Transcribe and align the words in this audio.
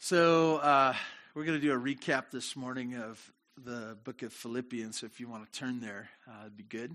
So, 0.00 0.58
uh, 0.58 0.94
we're 1.34 1.44
going 1.44 1.60
to 1.60 1.66
do 1.66 1.72
a 1.72 1.76
recap 1.76 2.30
this 2.30 2.54
morning 2.54 2.94
of 2.94 3.32
the 3.64 3.96
book 4.04 4.22
of 4.22 4.32
Philippians. 4.32 5.02
If 5.02 5.18
you 5.18 5.28
want 5.28 5.52
to 5.52 5.58
turn 5.58 5.80
there, 5.80 6.08
uh, 6.28 6.42
it'd 6.42 6.56
be 6.56 6.62
good. 6.62 6.94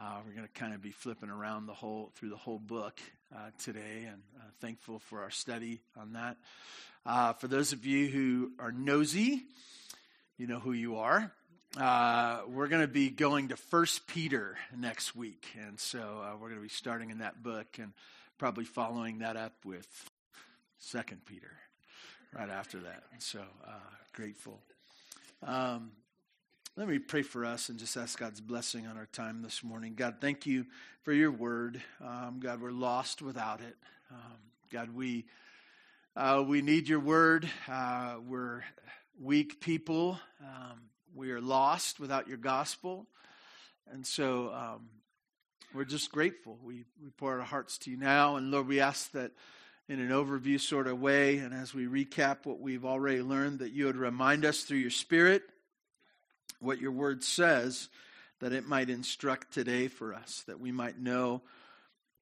Uh, 0.00 0.18
we're 0.24 0.34
going 0.34 0.46
to 0.46 0.52
kind 0.52 0.72
of 0.72 0.80
be 0.80 0.92
flipping 0.92 1.28
around 1.28 1.66
the 1.66 1.74
whole 1.74 2.12
through 2.14 2.28
the 2.28 2.36
whole 2.36 2.60
book 2.60 3.00
uh, 3.34 3.50
today, 3.58 4.06
and 4.08 4.22
uh, 4.38 4.44
thankful 4.60 5.00
for 5.00 5.22
our 5.22 5.30
study 5.30 5.80
on 6.00 6.12
that. 6.12 6.36
Uh, 7.04 7.32
for 7.32 7.48
those 7.48 7.72
of 7.72 7.84
you 7.84 8.06
who 8.06 8.52
are 8.60 8.70
nosy, 8.70 9.42
you 10.38 10.46
know 10.46 10.60
who 10.60 10.72
you 10.72 10.98
are. 10.98 11.32
Uh, 11.76 12.42
we're 12.46 12.68
going 12.68 12.82
to 12.82 12.88
be 12.88 13.10
going 13.10 13.48
to 13.48 13.56
First 13.56 14.06
Peter 14.06 14.56
next 14.78 15.16
week, 15.16 15.48
and 15.66 15.80
so 15.80 16.22
we're 16.34 16.48
going 16.48 16.60
to 16.60 16.62
be 16.62 16.68
starting 16.68 17.10
in 17.10 17.18
that 17.18 17.42
book 17.42 17.66
and 17.80 17.92
probably 18.38 18.64
following 18.64 19.18
that 19.18 19.36
up 19.36 19.56
with 19.64 20.08
Second 20.78 21.26
Peter 21.26 21.50
right 22.36 22.50
after 22.50 22.78
that. 22.80 23.02
So 23.18 23.40
uh, 23.66 23.72
grateful. 24.12 24.60
Um, 25.42 25.92
let 26.76 26.88
me 26.88 26.98
pray 26.98 27.22
for 27.22 27.44
us 27.44 27.68
and 27.68 27.78
just 27.78 27.96
ask 27.96 28.18
God's 28.18 28.40
blessing 28.40 28.86
on 28.86 28.96
our 28.96 29.06
time 29.06 29.42
this 29.42 29.64
morning. 29.64 29.94
God, 29.94 30.16
thank 30.20 30.46
you 30.46 30.66
for 31.02 31.12
your 31.12 31.30
word. 31.30 31.82
Um, 32.00 32.38
God, 32.40 32.60
we're 32.60 32.70
lost 32.70 33.20
without 33.20 33.60
it. 33.60 33.76
Um, 34.10 34.38
God, 34.72 34.94
we 34.94 35.24
uh, 36.16 36.44
we 36.46 36.60
need 36.62 36.88
your 36.88 37.00
word. 37.00 37.48
Uh, 37.68 38.16
we're 38.26 38.62
weak 39.20 39.60
people. 39.60 40.18
Um, 40.40 40.80
we 41.14 41.32
are 41.32 41.40
lost 41.40 42.00
without 42.00 42.28
your 42.28 42.36
gospel, 42.36 43.06
and 43.90 44.06
so 44.06 44.52
um, 44.52 44.88
we're 45.74 45.84
just 45.84 46.10
grateful. 46.12 46.58
We 46.62 46.84
we 47.02 47.10
pour 47.10 47.38
our 47.38 47.44
hearts 47.44 47.78
to 47.78 47.90
you 47.90 47.96
now, 47.96 48.36
and 48.36 48.50
Lord, 48.50 48.68
we 48.68 48.80
ask 48.80 49.10
that 49.12 49.32
in 49.90 49.98
an 49.98 50.10
overview 50.10 50.60
sort 50.60 50.86
of 50.86 51.00
way, 51.00 51.38
and 51.38 51.52
as 51.52 51.74
we 51.74 51.84
recap 51.86 52.46
what 52.46 52.60
we've 52.60 52.84
already 52.84 53.22
learned, 53.22 53.58
that 53.58 53.72
you 53.72 53.86
would 53.86 53.96
remind 53.96 54.44
us 54.44 54.62
through 54.62 54.78
your 54.78 54.88
Spirit 54.88 55.42
what 56.60 56.80
your 56.80 56.92
word 56.92 57.24
says, 57.24 57.88
that 58.38 58.52
it 58.52 58.68
might 58.68 58.88
instruct 58.88 59.52
today 59.52 59.88
for 59.88 60.14
us, 60.14 60.44
that 60.46 60.60
we 60.60 60.70
might 60.70 61.00
know 61.00 61.42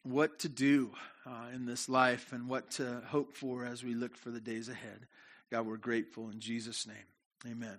what 0.02 0.38
to 0.38 0.48
do 0.48 0.92
uh, 1.26 1.48
in 1.54 1.66
this 1.66 1.90
life 1.90 2.32
and 2.32 2.48
what 2.48 2.70
to 2.70 3.02
hope 3.08 3.34
for 3.34 3.66
as 3.66 3.84
we 3.84 3.94
look 3.94 4.16
for 4.16 4.30
the 4.30 4.40
days 4.40 4.70
ahead. 4.70 5.06
God, 5.50 5.66
we're 5.66 5.76
grateful 5.76 6.30
in 6.30 6.40
Jesus' 6.40 6.86
name. 6.86 7.52
Amen. 7.52 7.76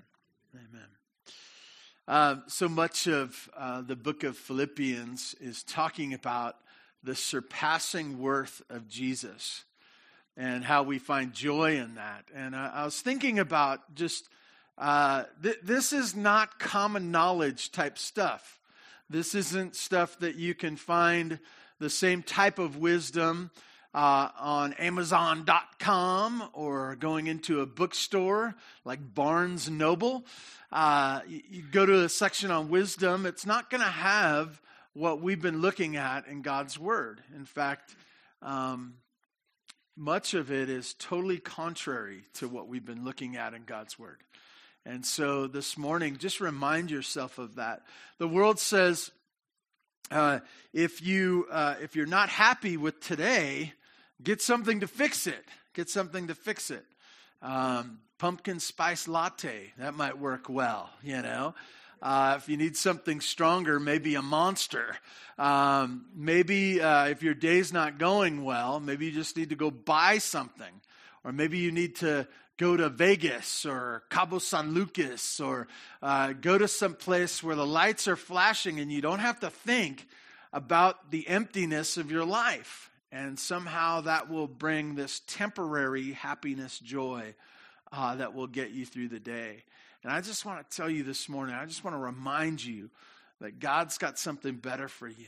Amen. 0.54 0.88
Uh, 2.08 2.36
so 2.46 2.70
much 2.70 3.08
of 3.08 3.50
uh, 3.58 3.82
the 3.82 3.96
book 3.96 4.24
of 4.24 4.38
Philippians 4.38 5.36
is 5.42 5.64
talking 5.64 6.14
about 6.14 6.58
the 7.02 7.16
surpassing 7.16 8.20
worth 8.20 8.62
of 8.70 8.88
Jesus 8.88 9.64
and 10.40 10.64
how 10.64 10.84
we 10.84 11.00
find 11.00 11.34
joy 11.34 11.76
in 11.76 11.96
that. 11.96 12.24
And 12.34 12.56
I, 12.56 12.72
I 12.76 12.86
was 12.86 13.02
thinking 13.02 13.40
about 13.40 13.94
just 13.94 14.30
uh, 14.78 15.26
th- 15.44 15.60
this 15.62 15.92
is 15.92 16.16
not 16.16 16.60
common 16.60 17.12
knowledge 17.12 17.74
type 17.74 17.98
stuff. 17.98 18.58
This 19.10 19.36
isn't 19.36 19.76
stuff 19.76 20.18
that 20.20 20.36
you 20.36 20.56
can 20.56 20.78
find 20.78 21.40
the 21.80 21.90
same 21.90 22.24
type 22.24 22.58
of 22.58 22.78
wisdom 22.78 23.52
uh, 23.94 24.30
on 24.40 24.72
Amazon.com 24.74 26.50
or 26.54 26.96
going 26.96 27.28
into 27.28 27.60
a 27.60 27.66
bookstore 27.66 28.56
like 28.86 29.14
Barnes 29.14 29.70
Noble. 29.70 30.26
Uh, 30.72 31.20
you, 31.28 31.42
you 31.50 31.64
go 31.64 31.86
to 31.86 32.06
a 32.06 32.10
section 32.10 32.50
on 32.50 32.70
wisdom, 32.70 33.26
it's 33.26 33.46
not 33.46 33.70
going 33.70 33.82
to 33.82 33.88
have 33.88 34.62
what 34.94 35.22
we've 35.22 35.42
been 35.42 35.60
looking 35.60 35.98
at 35.98 36.28
in 36.28 36.44
God's 36.44 36.80
Word. 36.80 37.22
In 37.36 37.44
fact, 37.44 37.94
um, 38.42 38.94
much 40.00 40.34
of 40.34 40.50
it 40.50 40.70
is 40.70 40.94
totally 40.94 41.40
contrary 41.40 42.24
to 42.36 42.48
what 42.48 42.70
we've 42.70 42.86
been 42.86 43.04
looking 43.04 43.36
at 43.36 43.54
in 43.54 43.64
God's 43.66 44.00
Word. 44.00 44.18
And 44.86 45.06
so 45.06 45.46
this 45.46 45.78
morning, 45.78 46.16
just 46.18 46.40
remind 46.40 46.90
yourself 46.90 47.38
of 47.38 47.56
that. 47.56 47.82
The 48.18 48.28
world 48.28 48.60
says 48.60 49.12
uh, 50.10 50.40
if, 50.74 51.06
you, 51.06 51.48
uh, 51.52 51.76
if 51.82 51.98
you're 51.98 52.06
not 52.06 52.30
happy 52.30 52.78
with 52.78 53.02
today, 53.02 53.74
get 54.24 54.42
something 54.42 54.80
to 54.80 54.88
fix 54.88 55.28
it. 55.28 55.44
Get 55.74 55.90
something 55.90 56.28
to 56.28 56.34
fix 56.34 56.72
it. 56.72 56.86
Um, 57.42 58.00
pumpkin 58.18 58.62
spice 58.62 59.06
latte, 59.08 59.74
that 59.78 59.96
might 59.96 60.18
work 60.18 60.48
well, 60.48 60.90
you 61.04 61.22
know. 61.22 61.56
Uh, 62.02 62.36
if 62.38 62.48
you 62.48 62.56
need 62.56 62.78
something 62.78 63.20
stronger, 63.20 63.80
maybe 63.80 64.16
a 64.16 64.22
monster. 64.22 64.96
Um, 65.38 66.06
maybe 66.16 66.82
uh, 66.82 67.08
if 67.08 67.24
your 67.24 67.34
day's 67.34 67.74
not 67.74 67.98
going 67.98 68.44
well, 68.44 68.80
maybe 68.80 69.08
you 69.08 69.12
just 69.12 69.36
need 69.36 69.50
to 69.50 69.56
go 69.56 69.70
buy 69.70 70.18
something. 70.18 70.82
Or 71.24 71.32
maybe 71.32 71.60
you 71.60 71.72
need 71.72 71.98
to 71.98 72.28
go 72.58 72.76
to 72.76 72.90
Vegas 72.90 73.66
or 73.66 74.04
Cabo 74.10 74.40
San 74.40 74.74
Lucas 74.74 75.40
or 75.40 75.68
uh, 76.02 76.34
go 76.34 76.58
to 76.58 76.68
some 76.68 76.94
place 76.94 77.42
where 77.42 77.56
the 77.56 77.66
lights 77.66 78.08
are 78.08 78.18
flashing 78.18 78.80
and 78.80 78.92
you 78.92 79.02
don't 79.02 79.20
have 79.20 79.40
to 79.40 79.50
think 79.50 80.08
about 80.52 81.12
the 81.12 81.28
emptiness 81.28 81.98
of 81.98 82.12
your 82.12 82.26
life. 82.26 82.90
And 83.12 83.40
somehow 83.40 84.02
that 84.02 84.30
will 84.30 84.48
bring 84.48 84.96
this 84.96 85.22
temporary 85.26 86.12
happiness, 86.12 86.80
joy 86.80 87.34
uh, 87.92 88.16
that 88.16 88.34
will 88.34 88.48
get 88.48 88.72
you 88.72 88.86
through 88.86 89.10
the 89.10 89.20
day. 89.20 89.64
And 90.04 90.14
I 90.14 90.22
just 90.22 90.46
want 90.46 90.70
to 90.70 90.76
tell 90.78 90.90
you 90.90 91.04
this 91.04 91.28
morning, 91.28 91.56
I 91.56 91.66
just 91.66 91.84
want 91.84 91.96
to 91.96 92.00
remind 92.00 92.64
you 92.64 92.90
that 93.42 93.60
God's 93.60 93.98
got 93.98 94.18
something 94.18 94.56
better 94.56 94.88
for 94.88 95.08
you. 95.08 95.26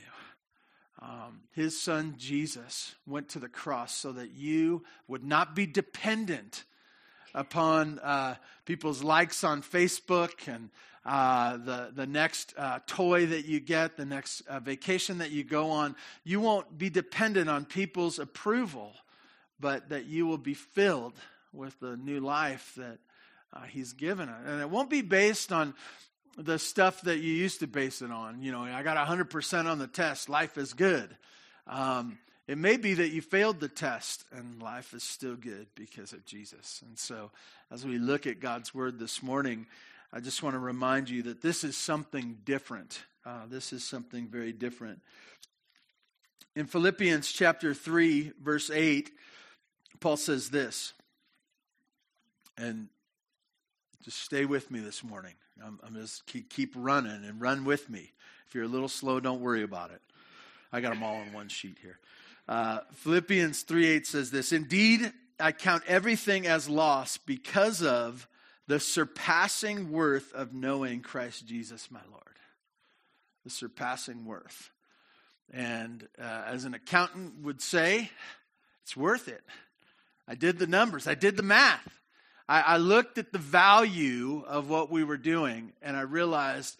Um, 1.00 1.40
his 1.54 1.78
son 1.80 2.14
Jesus 2.16 2.94
went 3.06 3.28
to 3.30 3.38
the 3.38 3.48
cross 3.48 3.94
so 3.94 4.12
that 4.12 4.30
you 4.32 4.82
would 5.08 5.24
not 5.24 5.54
be 5.54 5.66
dependent 5.66 6.64
upon 7.34 7.98
uh, 7.98 8.36
people's 8.64 9.02
likes 9.02 9.44
on 9.44 9.62
Facebook 9.62 10.46
and 10.46 10.70
uh, 11.04 11.56
the, 11.56 11.90
the 11.94 12.06
next 12.06 12.54
uh, 12.56 12.78
toy 12.86 13.26
that 13.26 13.44
you 13.44 13.58
get, 13.58 13.96
the 13.96 14.06
next 14.06 14.42
uh, 14.42 14.60
vacation 14.60 15.18
that 15.18 15.32
you 15.32 15.42
go 15.42 15.70
on. 15.70 15.96
You 16.24 16.40
won't 16.40 16.78
be 16.78 16.88
dependent 16.88 17.50
on 17.50 17.64
people's 17.64 18.18
approval, 18.18 18.92
but 19.58 19.88
that 19.88 20.06
you 20.06 20.26
will 20.26 20.38
be 20.38 20.54
filled 20.54 21.14
with 21.52 21.78
the 21.80 21.96
new 21.96 22.20
life 22.20 22.72
that 22.76 22.98
uh, 23.52 23.62
He's 23.62 23.92
given 23.92 24.28
it. 24.28 24.34
And 24.46 24.60
it 24.60 24.70
won't 24.70 24.90
be 24.90 25.02
based 25.02 25.52
on 25.52 25.74
the 26.36 26.58
stuff 26.58 27.02
that 27.02 27.18
you 27.18 27.32
used 27.32 27.60
to 27.60 27.66
base 27.66 28.02
it 28.02 28.10
on. 28.10 28.42
You 28.42 28.52
know, 28.52 28.62
I 28.62 28.82
got 28.82 28.96
100% 28.96 29.66
on 29.66 29.78
the 29.78 29.86
test, 29.86 30.28
life 30.28 30.56
is 30.56 30.72
good. 30.72 31.14
Um, 31.66 32.18
it 32.48 32.58
may 32.58 32.76
be 32.76 32.94
that 32.94 33.10
you 33.10 33.22
failed 33.22 33.60
the 33.60 33.68
test 33.68 34.24
and 34.32 34.60
life 34.60 34.94
is 34.94 35.02
still 35.02 35.36
good 35.36 35.68
because 35.74 36.12
of 36.12 36.24
Jesus. 36.24 36.82
And 36.86 36.98
so, 36.98 37.30
as 37.70 37.86
we 37.86 37.98
look 37.98 38.26
at 38.26 38.40
God's 38.40 38.74
word 38.74 38.98
this 38.98 39.22
morning, 39.22 39.66
I 40.12 40.20
just 40.20 40.42
want 40.42 40.54
to 40.54 40.58
remind 40.58 41.08
you 41.08 41.22
that 41.24 41.40
this 41.40 41.64
is 41.64 41.76
something 41.76 42.38
different. 42.44 43.00
Uh, 43.24 43.46
this 43.48 43.72
is 43.72 43.84
something 43.84 44.26
very 44.26 44.52
different. 44.52 45.00
In 46.56 46.66
Philippians 46.66 47.30
chapter 47.30 47.72
3, 47.72 48.32
verse 48.42 48.70
8, 48.70 49.10
Paul 50.00 50.16
says 50.16 50.50
this, 50.50 50.92
and 52.58 52.88
just 54.02 54.20
stay 54.20 54.44
with 54.44 54.70
me 54.70 54.80
this 54.80 55.04
morning. 55.04 55.34
I'm, 55.64 55.78
I'm 55.86 55.94
just 55.94 56.26
keep, 56.26 56.50
keep 56.50 56.72
running 56.76 57.24
and 57.24 57.40
run 57.40 57.64
with 57.64 57.88
me. 57.88 58.12
If 58.48 58.54
you're 58.54 58.64
a 58.64 58.68
little 58.68 58.88
slow, 58.88 59.20
don't 59.20 59.40
worry 59.40 59.62
about 59.62 59.90
it. 59.92 60.00
I 60.72 60.80
got 60.80 60.90
them 60.90 61.02
all 61.02 61.16
on 61.16 61.32
one 61.32 61.48
sheet 61.48 61.78
here. 61.80 61.98
Uh, 62.48 62.80
Philippians 62.94 63.62
3 63.62 63.86
8 63.86 64.06
says 64.06 64.30
this 64.30 64.52
Indeed, 64.52 65.12
I 65.38 65.52
count 65.52 65.84
everything 65.86 66.46
as 66.46 66.68
loss 66.68 67.16
because 67.16 67.82
of 67.82 68.28
the 68.66 68.80
surpassing 68.80 69.92
worth 69.92 70.32
of 70.32 70.52
knowing 70.52 71.00
Christ 71.00 71.46
Jesus, 71.46 71.90
my 71.90 72.00
Lord. 72.10 72.22
The 73.44 73.50
surpassing 73.50 74.24
worth. 74.24 74.70
And 75.52 76.08
uh, 76.18 76.42
as 76.46 76.64
an 76.64 76.74
accountant 76.74 77.42
would 77.42 77.60
say, 77.60 78.10
it's 78.82 78.96
worth 78.96 79.28
it. 79.28 79.42
I 80.26 80.34
did 80.34 80.58
the 80.58 80.66
numbers, 80.66 81.06
I 81.06 81.14
did 81.14 81.36
the 81.36 81.42
math. 81.42 82.01
I, 82.48 82.60
I 82.60 82.76
looked 82.76 83.18
at 83.18 83.32
the 83.32 83.38
value 83.38 84.44
of 84.46 84.68
what 84.68 84.90
we 84.90 85.04
were 85.04 85.16
doing 85.16 85.72
and 85.82 85.96
I 85.96 86.02
realized 86.02 86.76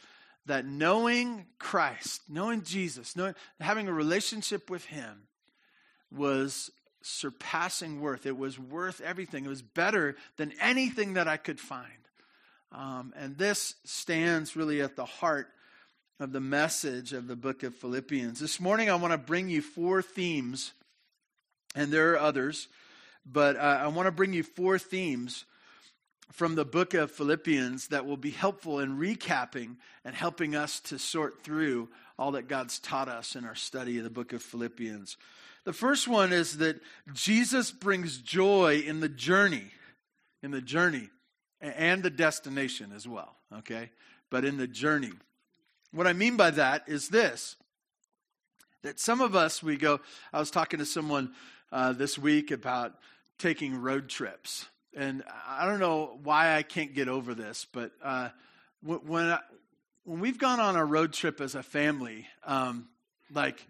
that 0.46 0.66
knowing 0.66 1.46
Christ, 1.58 2.22
knowing 2.28 2.62
Jesus, 2.62 3.16
knowing, 3.16 3.34
having 3.60 3.88
a 3.88 3.92
relationship 3.92 4.68
with 4.68 4.84
Him 4.84 5.28
was 6.10 6.70
surpassing 7.02 8.00
worth. 8.00 8.26
It 8.26 8.36
was 8.36 8.58
worth 8.58 9.00
everything. 9.00 9.44
It 9.44 9.48
was 9.48 9.62
better 9.62 10.16
than 10.36 10.52
anything 10.60 11.14
that 11.14 11.28
I 11.28 11.36
could 11.36 11.60
find. 11.60 11.86
Um, 12.72 13.12
and 13.16 13.36
this 13.36 13.74
stands 13.84 14.56
really 14.56 14.80
at 14.80 14.96
the 14.96 15.04
heart 15.04 15.48
of 16.18 16.32
the 16.32 16.40
message 16.40 17.12
of 17.12 17.26
the 17.26 17.36
book 17.36 17.62
of 17.62 17.74
Philippians. 17.74 18.40
This 18.40 18.60
morning, 18.60 18.88
I 18.88 18.94
want 18.94 19.12
to 19.12 19.18
bring 19.18 19.48
you 19.48 19.60
four 19.60 20.02
themes, 20.02 20.72
and 21.74 21.92
there 21.92 22.12
are 22.12 22.18
others, 22.18 22.68
but 23.26 23.56
uh, 23.56 23.80
I 23.82 23.88
want 23.88 24.06
to 24.06 24.12
bring 24.12 24.32
you 24.32 24.42
four 24.42 24.78
themes 24.78 25.44
from 26.32 26.54
the 26.54 26.64
book 26.64 26.94
of 26.94 27.10
Philippians 27.10 27.88
that 27.88 28.06
will 28.06 28.16
be 28.16 28.30
helpful 28.30 28.80
in 28.80 28.98
recapping 28.98 29.76
and 30.04 30.14
helping 30.14 30.56
us 30.56 30.80
to 30.80 30.98
sort 30.98 31.42
through 31.42 31.88
all 32.18 32.32
that 32.32 32.48
God's 32.48 32.78
taught 32.78 33.08
us 33.08 33.36
in 33.36 33.44
our 33.44 33.54
study 33.54 33.98
of 33.98 34.04
the 34.04 34.10
book 34.10 34.32
of 34.32 34.42
Philippians. 34.42 35.16
The 35.64 35.72
first 35.72 36.08
one 36.08 36.32
is 36.32 36.58
that 36.58 36.80
Jesus 37.12 37.70
brings 37.70 38.18
joy 38.18 38.82
in 38.84 39.00
the 39.00 39.08
journey. 39.08 39.70
in 40.42 40.50
the 40.50 40.60
journey 40.60 41.08
and 41.60 42.02
the 42.02 42.10
destination 42.10 42.90
as 42.94 43.06
well, 43.06 43.36
okay? 43.58 43.90
But 44.30 44.44
in 44.44 44.56
the 44.56 44.66
journey. 44.66 45.12
What 45.92 46.06
I 46.06 46.12
mean 46.12 46.36
by 46.36 46.50
that 46.50 46.84
is 46.88 47.08
this 47.08 47.56
that 48.82 48.98
some 48.98 49.20
of 49.20 49.36
us, 49.36 49.62
we 49.62 49.76
go, 49.76 50.00
I 50.32 50.40
was 50.40 50.50
talking 50.50 50.80
to 50.80 50.84
someone 50.84 51.34
uh, 51.70 51.92
this 51.92 52.18
week 52.18 52.50
about 52.50 52.94
taking 53.38 53.76
road 53.76 54.08
trips. 54.08 54.66
And 54.94 55.22
I 55.46 55.66
don't 55.66 55.80
know 55.80 56.18
why 56.22 56.56
I 56.56 56.62
can't 56.62 56.94
get 56.94 57.08
over 57.08 57.34
this, 57.34 57.66
but 57.72 57.92
uh, 58.02 58.28
when, 58.82 59.30
I, 59.30 59.38
when 60.04 60.20
we've 60.20 60.38
gone 60.38 60.60
on 60.60 60.76
a 60.76 60.84
road 60.84 61.12
trip 61.12 61.40
as 61.40 61.54
a 61.54 61.62
family, 61.62 62.26
um, 62.44 62.88
like, 63.32 63.66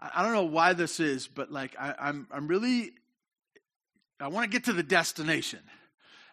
I 0.00 0.22
don't 0.22 0.32
know 0.32 0.44
why 0.44 0.72
this 0.72 0.98
is, 0.98 1.28
but 1.28 1.52
like, 1.52 1.76
I, 1.78 1.94
I'm, 1.98 2.26
I'm 2.32 2.48
really, 2.48 2.90
I 4.20 4.28
want 4.28 4.50
to 4.50 4.50
get 4.50 4.64
to 4.64 4.72
the 4.72 4.82
destination. 4.82 5.60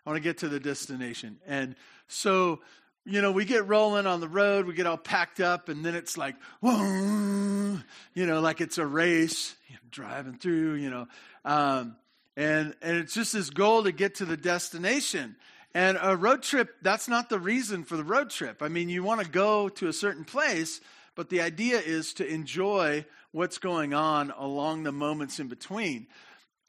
I 0.06 0.10
want 0.10 0.18
to 0.18 0.28
get 0.28 0.40
to 0.40 0.50
the 0.50 0.60
destination. 0.60 1.40
And 1.46 1.76
so, 2.08 2.62
you 3.06 3.22
know, 3.22 3.32
we 3.32 3.46
get 3.46 3.68
rolling 3.68 4.08
on 4.08 4.20
the 4.20 4.28
road, 4.28 4.66
we 4.66 4.74
get 4.74 4.88
all 4.88 4.98
packed 4.98 5.40
up, 5.40 5.70
and 5.70 5.86
then 5.86 5.96
it's 5.96 6.18
like, 6.18 6.36
whoa, 6.62 7.80
you 8.14 8.26
know, 8.26 8.42
like 8.42 8.62
it's 8.62 8.80
a 8.80 8.86
race, 8.86 9.56
you 9.68 9.76
know, 9.76 9.82
driving 9.92 10.38
through, 10.38 10.76
you 10.76 10.90
know. 10.90 11.08
Um, 11.46 11.96
and, 12.38 12.74
and 12.82 12.98
it's 12.98 13.14
just 13.14 13.34
this 13.34 13.50
goal 13.50 13.84
to 13.84 13.92
get 13.92 14.16
to 14.16 14.26
the 14.26 14.38
destination. 14.38 15.36
And 15.74 15.98
a 16.02 16.16
road 16.16 16.44
trip, 16.44 16.76
that's 16.82 17.08
not 17.08 17.30
the 17.30 17.40
reason 17.40 17.84
for 17.84 17.96
the 17.96 18.04
road 18.04 18.30
trip. 18.30 18.62
I 18.62 18.68
mean, 18.68 18.90
you 18.90 19.04
want 19.04 19.22
to 19.22 19.30
go 19.30 19.70
to 19.70 19.88
a 19.88 19.94
certain 19.94 20.26
place, 20.26 20.82
but 21.16 21.30
the 21.30 21.42
idea 21.42 21.80
is 21.80 22.14
to 22.16 22.28
enjoy 22.28 23.06
what's 23.32 23.58
going 23.58 23.94
on 23.94 24.32
along 24.38 24.84
the 24.84 24.92
moments 24.92 25.40
in 25.40 25.48
between. 25.48 26.08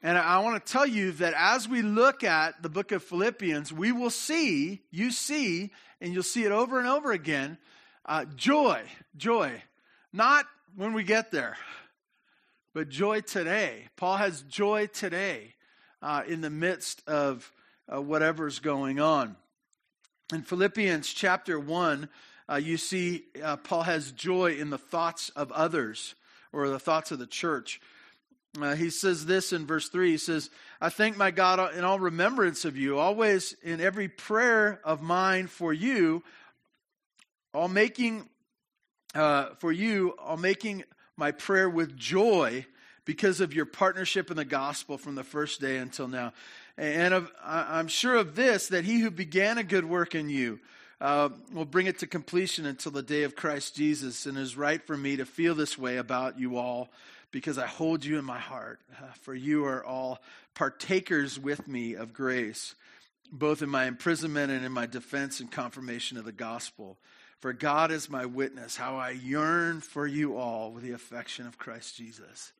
And 0.01 0.17
I 0.17 0.39
want 0.39 0.65
to 0.65 0.71
tell 0.71 0.85
you 0.85 1.13
that 1.13 1.33
as 1.37 1.67
we 1.67 1.81
look 1.81 2.23
at 2.23 2.61
the 2.61 2.69
book 2.69 2.91
of 2.91 3.03
Philippians, 3.03 3.71
we 3.71 3.91
will 3.91 4.09
see, 4.09 4.81
you 4.91 5.11
see, 5.11 5.71
and 6.01 6.13
you'll 6.13 6.23
see 6.23 6.43
it 6.43 6.51
over 6.51 6.77
and 6.77 6.87
over 6.87 7.11
again, 7.11 7.57
uh, 8.05 8.25
joy, 8.35 8.81
joy. 9.15 9.63
Not 10.11 10.45
when 10.75 10.93
we 10.93 11.03
get 11.03 11.31
there, 11.31 11.55
but 12.73 12.89
joy 12.89 13.21
today. 13.21 13.87
Paul 13.95 14.17
has 14.17 14.41
joy 14.43 14.87
today 14.87 15.53
uh, 16.01 16.23
in 16.27 16.41
the 16.41 16.49
midst 16.49 17.07
of 17.07 17.51
uh, 17.93 18.01
whatever's 18.01 18.59
going 18.59 18.99
on. 18.99 19.35
In 20.33 20.41
Philippians 20.41 21.13
chapter 21.13 21.59
1, 21.59 22.09
uh, 22.49 22.55
you 22.55 22.77
see 22.77 23.25
uh, 23.43 23.57
Paul 23.57 23.83
has 23.83 24.11
joy 24.11 24.53
in 24.53 24.71
the 24.71 24.77
thoughts 24.77 25.29
of 25.29 25.51
others 25.51 26.15
or 26.51 26.67
the 26.67 26.79
thoughts 26.79 27.11
of 27.11 27.19
the 27.19 27.27
church. 27.27 27.79
Uh, 28.59 28.75
he 28.75 28.89
says 28.89 29.25
this 29.25 29.51
in 29.51 29.65
verse 29.65 29.89
3 29.89 30.11
he 30.11 30.17
says 30.17 30.51
i 30.79 30.87
thank 30.87 31.17
my 31.17 31.31
god 31.31 31.73
in 31.75 31.83
all 31.83 31.99
remembrance 31.99 32.65
of 32.65 32.77
you 32.77 32.99
always 32.99 33.55
in 33.63 33.81
every 33.81 34.07
prayer 34.07 34.79
of 34.83 35.01
mine 35.01 35.47
for 35.47 35.73
you 35.73 36.21
all 37.51 37.67
making 37.67 38.29
uh, 39.15 39.47
for 39.57 39.71
you 39.71 40.13
all 40.19 40.37
making 40.37 40.83
my 41.17 41.31
prayer 41.31 41.69
with 41.69 41.97
joy 41.97 42.65
because 43.05 43.41
of 43.41 43.53
your 43.53 43.65
partnership 43.65 44.31
in 44.31 44.37
the 44.37 44.45
gospel 44.45 44.97
from 44.97 45.15
the 45.15 45.23
first 45.23 45.59
day 45.59 45.77
until 45.77 46.07
now 46.07 46.33
and 46.77 47.13
of, 47.13 47.31
i'm 47.43 47.87
sure 47.87 48.15
of 48.15 48.35
this 48.35 48.67
that 48.67 48.85
he 48.85 48.99
who 48.99 49.11
began 49.11 49.57
a 49.57 49.63
good 49.63 49.85
work 49.85 50.15
in 50.15 50.29
you 50.29 50.59
uh, 51.01 51.27
will 51.51 51.65
bring 51.65 51.87
it 51.87 51.99
to 51.99 52.07
completion 52.07 52.65
until 52.65 52.91
the 52.91 53.03
day 53.03 53.23
of 53.23 53.35
christ 53.35 53.75
jesus 53.75 54.25
and 54.25 54.37
it 54.37 54.41
is 54.41 54.55
right 54.55 54.85
for 54.87 54.95
me 54.95 55.15
to 55.17 55.25
feel 55.25 55.55
this 55.55 55.77
way 55.77 55.97
about 55.97 56.39
you 56.39 56.57
all 56.57 56.89
because 57.33 57.57
I 57.57 57.65
hold 57.65 58.05
you 58.05 58.19
in 58.19 58.23
my 58.23 58.39
heart, 58.39 58.79
uh, 59.01 59.07
for 59.23 59.33
you 59.33 59.65
are 59.65 59.83
all 59.83 60.19
partakers 60.53 61.37
with 61.37 61.67
me 61.67 61.95
of 61.95 62.13
grace, 62.13 62.75
both 63.31 63.63
in 63.63 63.69
my 63.69 63.85
imprisonment 63.85 64.51
and 64.51 64.63
in 64.63 64.71
my 64.71 64.85
defense 64.85 65.39
and 65.39 65.51
confirmation 65.51 66.17
of 66.17 66.25
the 66.25 66.31
gospel. 66.31 66.97
For 67.43 67.51
God 67.51 67.91
is 67.91 68.09
my 68.09 68.25
witness, 68.25 68.77
how 68.77 68.95
I 68.95 69.09
yearn 69.09 69.81
for 69.81 70.07
you 70.07 70.37
all 70.37 70.71
with 70.71 70.81
the 70.81 70.93
affection 70.93 71.45
of 71.45 71.57
Christ 71.57 71.97
Jesus. 71.97 72.53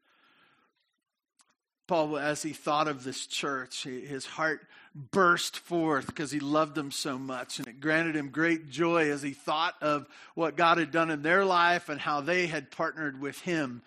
Paul, 1.88 2.18
as 2.18 2.44
he 2.44 2.52
thought 2.52 2.90
of 2.90 3.06
this 3.06 3.26
church, 3.26 3.86
his 3.86 4.26
heart 4.26 4.60
burst 4.94 5.58
forth 5.60 6.08
because 6.08 6.32
he 6.32 6.42
loved 6.42 6.76
them 6.76 6.92
so 6.92 7.18
much. 7.18 7.60
And 7.60 7.68
it 7.70 7.80
granted 7.80 8.18
him 8.18 8.28
great 8.28 8.70
joy 8.70 9.10
as 9.10 9.22
he 9.22 9.32
thought 9.32 9.76
of 9.82 10.06
what 10.36 10.58
God 10.58 10.80
had 10.80 10.92
done 10.92 11.12
in 11.12 11.22
their 11.22 11.46
life 11.46 11.88
and 11.88 11.98
how 11.98 12.20
they 12.20 12.48
had 12.48 12.70
partnered 12.70 13.22
with 13.22 13.40
him 13.40 13.84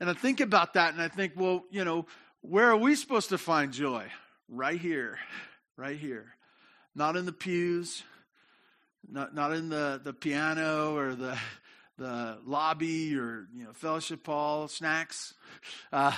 and 0.00 0.08
I 0.08 0.12
think 0.12 0.40
about 0.40 0.74
that 0.74 0.92
and 0.92 1.02
I 1.02 1.08
think, 1.08 1.32
well, 1.36 1.64
you 1.70 1.84
know, 1.84 2.06
where 2.40 2.70
are 2.70 2.76
we 2.76 2.94
supposed 2.94 3.30
to 3.30 3.38
find 3.38 3.72
joy? 3.72 4.04
Right 4.48 4.80
here, 4.80 5.18
right 5.76 5.98
here. 5.98 6.34
Not 6.94 7.16
in 7.16 7.26
the 7.26 7.32
pews, 7.32 8.02
not, 9.10 9.34
not 9.34 9.52
in 9.52 9.68
the, 9.68 10.00
the 10.02 10.12
piano 10.12 10.96
or 10.96 11.14
the, 11.14 11.38
the 11.98 12.38
lobby 12.44 13.16
or, 13.16 13.46
you 13.54 13.64
know, 13.64 13.72
fellowship 13.72 14.24
hall, 14.26 14.68
snacks. 14.68 15.34
Uh, 15.92 16.12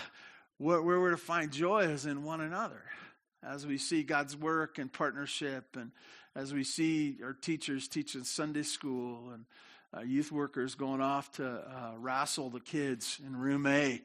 where, 0.58 0.82
where 0.82 1.00
we're 1.00 1.10
to 1.10 1.16
find 1.16 1.52
joy 1.52 1.84
is 1.84 2.06
in 2.06 2.22
one 2.22 2.40
another 2.40 2.82
as 3.42 3.66
we 3.66 3.78
see 3.78 4.02
God's 4.02 4.36
work 4.36 4.78
and 4.78 4.92
partnership 4.92 5.76
and 5.76 5.90
as 6.36 6.52
we 6.52 6.64
see 6.64 7.16
our 7.24 7.32
teachers 7.32 7.88
teaching 7.88 8.24
Sunday 8.24 8.62
school 8.62 9.30
and 9.32 9.44
uh, 9.96 10.02
youth 10.02 10.30
workers 10.30 10.74
going 10.74 11.00
off 11.00 11.32
to 11.32 11.46
uh, 11.46 11.92
wrestle 11.98 12.50
the 12.50 12.60
kids 12.60 13.18
in 13.26 13.36
room 13.36 13.66
A. 13.66 14.00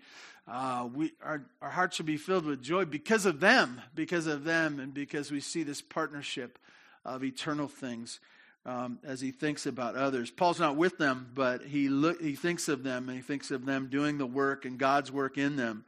Uh, 0.47 0.87
we, 0.93 1.11
our, 1.23 1.43
our 1.61 1.69
hearts 1.69 1.97
should 1.97 2.05
be 2.05 2.17
filled 2.17 2.45
with 2.45 2.61
joy 2.61 2.85
because 2.85 3.25
of 3.25 3.39
them, 3.39 3.81
because 3.93 4.25
of 4.25 4.43
them, 4.43 4.79
and 4.79 4.93
because 4.93 5.31
we 5.31 5.39
see 5.39 5.63
this 5.63 5.81
partnership 5.81 6.57
of 7.03 7.23
eternal 7.23 7.67
things 7.67 8.19
um, 8.65 8.99
as 9.03 9.21
he 9.21 9.31
thinks 9.31 9.65
about 9.65 9.95
others. 9.95 10.31
Paul's 10.31 10.59
not 10.59 10.75
with 10.75 10.97
them, 10.97 11.29
but 11.33 11.61
he, 11.63 11.87
look, 11.87 12.21
he 12.21 12.35
thinks 12.35 12.67
of 12.67 12.83
them, 12.83 13.09
and 13.09 13.17
he 13.17 13.21
thinks 13.21 13.51
of 13.51 13.65
them 13.65 13.87
doing 13.87 14.17
the 14.17 14.25
work 14.25 14.65
and 14.65 14.77
God's 14.77 15.11
work 15.11 15.37
in 15.37 15.55
them. 15.55 15.85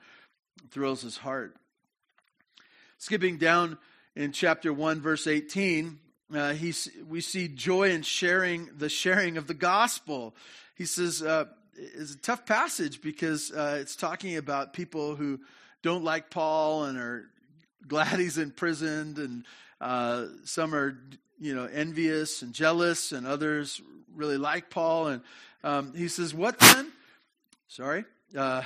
It 0.63 0.71
thrills 0.71 1.01
his 1.01 1.17
heart. 1.17 1.55
Skipping 2.99 3.37
down 3.37 3.77
in 4.15 4.31
chapter 4.31 4.71
1, 4.71 5.01
verse 5.01 5.27
18, 5.27 5.99
uh, 6.35 6.53
he, 6.53 6.73
we 7.07 7.21
see 7.21 7.47
joy 7.47 7.91
in 7.91 8.01
sharing 8.01 8.69
the 8.77 8.89
sharing 8.89 9.37
of 9.37 9.47
the 9.47 9.53
gospel. 9.53 10.35
He 10.75 10.85
says 10.85 11.21
uh, 11.21 11.45
it's 11.75 12.13
a 12.13 12.17
tough 12.17 12.45
passage 12.45 13.01
because 13.01 13.51
uh, 13.51 13.77
it's 13.79 13.95
talking 13.95 14.35
about 14.35 14.73
people 14.73 15.15
who 15.15 15.39
don't 15.83 16.03
like 16.03 16.29
Paul 16.29 16.85
and 16.85 16.97
are 16.97 17.29
glad 17.87 18.19
he's 18.19 18.37
imprisoned, 18.37 19.17
and 19.17 19.45
uh, 19.79 20.25
some 20.43 20.73
are 20.73 20.97
you 21.39 21.55
know 21.55 21.65
envious 21.65 22.41
and 22.41 22.53
jealous, 22.53 23.11
and 23.11 23.25
others 23.25 23.81
really 24.15 24.37
like 24.37 24.69
Paul. 24.69 25.07
And 25.07 25.21
um, 25.63 25.93
he 25.95 26.07
says, 26.07 26.33
"What 26.33 26.59
then?" 26.59 26.91
Sorry, 27.67 28.05
uh, 28.35 28.63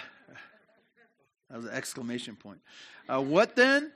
that 1.49 1.57
was 1.57 1.65
an 1.65 1.71
exclamation 1.71 2.35
point. 2.35 2.59
Uh, 3.07 3.21
what 3.21 3.55
then? 3.55 3.91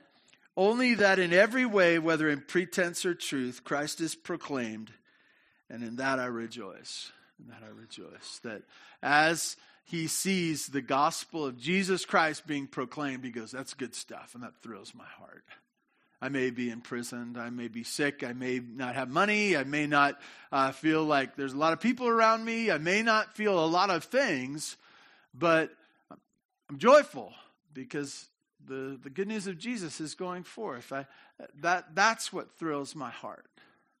Only 0.58 0.94
that 0.94 1.18
in 1.18 1.34
every 1.34 1.66
way, 1.66 1.98
whether 1.98 2.30
in 2.30 2.40
pretense 2.40 3.04
or 3.04 3.14
truth, 3.14 3.62
Christ 3.62 4.00
is 4.00 4.14
proclaimed, 4.14 4.90
and 5.68 5.82
in 5.82 5.96
that 5.96 6.18
I 6.18 6.26
rejoice. 6.26 7.12
In 7.38 7.48
that 7.48 7.62
I 7.62 7.68
rejoice. 7.78 8.40
That 8.42 8.62
as 9.02 9.56
he 9.86 10.08
sees 10.08 10.66
the 10.66 10.82
gospel 10.82 11.46
of 11.46 11.56
Jesus 11.56 12.04
Christ 12.04 12.44
being 12.44 12.66
proclaimed, 12.66 13.24
he 13.24 13.30
goes, 13.30 13.52
That's 13.52 13.72
good 13.72 13.94
stuff, 13.94 14.32
and 14.34 14.42
that 14.42 14.60
thrills 14.60 14.92
my 14.94 15.04
heart. 15.04 15.44
I 16.20 16.28
may 16.28 16.50
be 16.50 16.70
imprisoned. 16.70 17.38
I 17.38 17.50
may 17.50 17.68
be 17.68 17.84
sick. 17.84 18.24
I 18.24 18.32
may 18.32 18.58
not 18.58 18.96
have 18.96 19.08
money. 19.08 19.56
I 19.56 19.64
may 19.64 19.86
not 19.86 20.18
uh, 20.50 20.72
feel 20.72 21.04
like 21.04 21.36
there's 21.36 21.52
a 21.52 21.58
lot 21.58 21.72
of 21.72 21.80
people 21.80 22.08
around 22.08 22.44
me. 22.44 22.70
I 22.70 22.78
may 22.78 23.02
not 23.02 23.36
feel 23.36 23.62
a 23.62 23.66
lot 23.66 23.90
of 23.90 24.04
things, 24.04 24.76
but 25.34 25.70
I'm 26.68 26.78
joyful 26.78 27.32
because 27.72 28.26
the, 28.66 28.98
the 29.00 29.10
good 29.10 29.28
news 29.28 29.46
of 29.46 29.58
Jesus 29.58 30.00
is 30.00 30.14
going 30.14 30.42
forth. 30.42 30.92
I, 30.92 31.06
that, 31.60 31.94
that's 31.94 32.32
what 32.32 32.50
thrills 32.58 32.96
my 32.96 33.10
heart. 33.10 33.46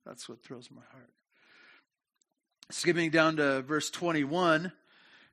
That's 0.04 0.28
what 0.28 0.42
thrills 0.42 0.70
my 0.74 0.82
heart. 0.90 1.10
Skipping 2.70 3.10
down 3.10 3.36
to 3.36 3.62
verse 3.62 3.90
21, 3.90 4.72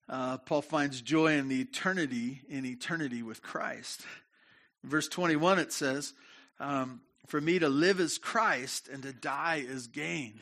uh, 0.10 0.38
Paul 0.40 0.62
finds 0.62 1.02
joy 1.02 1.34
in 1.34 1.48
the 1.48 1.62
eternity, 1.62 2.42
in 2.50 2.66
eternity 2.66 3.24
with 3.24 3.42
Christ. 3.42 4.02
In 4.84 4.90
verse 4.90 5.08
21, 5.08 5.60
it 5.60 5.72
says, 5.72 6.14
um, 6.60 7.02
For 7.28 7.40
me 7.40 7.60
to 7.60 7.70
live 7.70 8.00
is 8.00 8.18
Christ 8.18 8.90
and 8.90 9.04
to 9.04 9.14
die 9.14 9.64
is 9.66 9.88
gain. 9.88 10.42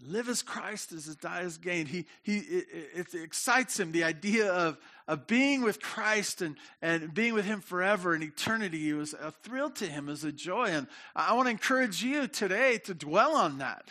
Live 0.00 0.28
as 0.30 0.40
Christ 0.40 0.92
as 0.92 1.04
to 1.04 1.14
die 1.14 1.42
as 1.42 1.58
gain. 1.58 1.84
He, 1.84 2.06
he, 2.22 2.38
it, 2.38 2.66
it, 2.94 3.14
excites 3.14 3.78
him, 3.78 3.92
the 3.92 4.04
idea 4.04 4.50
of, 4.50 4.78
of 5.06 5.26
being 5.26 5.62
with 5.62 5.80
Christ 5.80 6.40
and, 6.40 6.56
and 6.80 7.12
being 7.12 7.34
with 7.34 7.44
him 7.44 7.60
forever 7.60 8.14
in 8.14 8.22
eternity. 8.22 8.88
It 8.88 8.94
was 8.94 9.12
a 9.12 9.30
thrill 9.30 9.68
to 9.70 9.86
him, 9.86 10.08
as 10.08 10.24
a 10.24 10.32
joy. 10.32 10.68
And 10.68 10.86
I 11.14 11.34
want 11.34 11.46
to 11.46 11.50
encourage 11.50 12.02
you 12.02 12.26
today 12.26 12.78
to 12.84 12.94
dwell 12.94 13.36
on 13.36 13.58
that, 13.58 13.86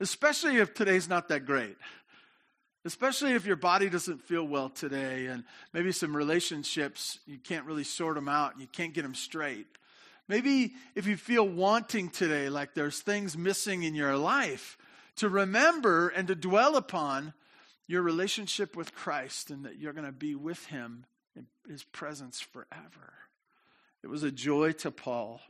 especially 0.00 0.56
if 0.56 0.72
today's 0.72 1.08
not 1.08 1.28
that 1.28 1.44
great. 1.44 1.76
Especially 2.86 3.32
if 3.32 3.44
your 3.44 3.56
body 3.56 3.90
doesn't 3.90 4.22
feel 4.22 4.44
well 4.44 4.68
today 4.68 5.26
and 5.26 5.42
maybe 5.72 5.90
some 5.90 6.16
relationships, 6.16 7.18
you 7.26 7.36
can't 7.36 7.66
really 7.66 7.82
sort 7.82 8.14
them 8.14 8.28
out, 8.28 8.60
you 8.60 8.68
can't 8.68 8.94
get 8.94 9.02
them 9.02 9.14
straight. 9.14 9.66
Maybe 10.28 10.74
if 10.94 11.06
you 11.06 11.16
feel 11.16 11.46
wanting 11.46 12.10
today, 12.10 12.48
like 12.48 12.74
there's 12.74 13.00
things 13.00 13.36
missing 13.36 13.82
in 13.82 13.96
your 13.96 14.16
life, 14.16 14.78
to 15.16 15.28
remember 15.28 16.08
and 16.08 16.28
to 16.28 16.36
dwell 16.36 16.76
upon 16.76 17.34
your 17.88 18.02
relationship 18.02 18.76
with 18.76 18.94
Christ 18.94 19.50
and 19.50 19.64
that 19.64 19.78
you're 19.78 19.92
going 19.92 20.06
to 20.06 20.12
be 20.12 20.36
with 20.36 20.66
Him 20.66 21.06
in 21.34 21.46
His 21.68 21.82
presence 21.82 22.40
forever. 22.40 23.14
It 24.04 24.08
was 24.08 24.22
a 24.22 24.30
joy 24.30 24.72
to 24.72 24.92
Paul. 24.92 25.40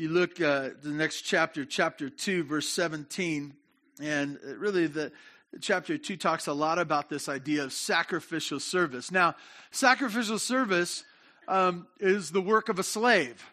You 0.00 0.08
look 0.08 0.40
uh, 0.40 0.70
the 0.82 0.88
next 0.88 1.20
chapter, 1.26 1.66
chapter 1.66 2.08
2, 2.08 2.44
verse 2.44 2.66
17, 2.70 3.52
and 4.00 4.38
really 4.56 4.86
the 4.86 5.12
chapter 5.60 5.98
2 5.98 6.16
talks 6.16 6.46
a 6.46 6.54
lot 6.54 6.78
about 6.78 7.10
this 7.10 7.28
idea 7.28 7.64
of 7.64 7.74
sacrificial 7.74 8.60
service. 8.60 9.10
Now, 9.10 9.34
sacrificial 9.72 10.38
service 10.38 11.04
um, 11.48 11.86
is 11.98 12.30
the 12.30 12.40
work 12.40 12.70
of 12.70 12.78
a 12.78 12.82
slave. 12.82 13.44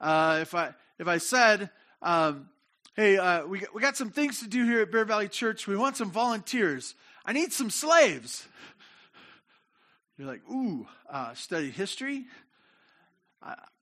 Uh, 0.00 0.38
if, 0.42 0.54
I, 0.54 0.72
if 1.00 1.08
I 1.08 1.18
said, 1.18 1.68
um, 2.00 2.48
hey, 2.94 3.16
uh, 3.16 3.44
we, 3.44 3.64
we 3.74 3.82
got 3.82 3.96
some 3.96 4.10
things 4.10 4.38
to 4.38 4.46
do 4.46 4.64
here 4.64 4.82
at 4.82 4.92
Bear 4.92 5.04
Valley 5.04 5.26
Church, 5.26 5.66
we 5.66 5.76
want 5.76 5.96
some 5.96 6.12
volunteers, 6.12 6.94
I 7.26 7.32
need 7.32 7.52
some 7.52 7.70
slaves. 7.70 8.46
You're 10.16 10.28
like, 10.28 10.48
ooh, 10.48 10.86
uh, 11.10 11.34
study 11.34 11.72
history? 11.72 12.26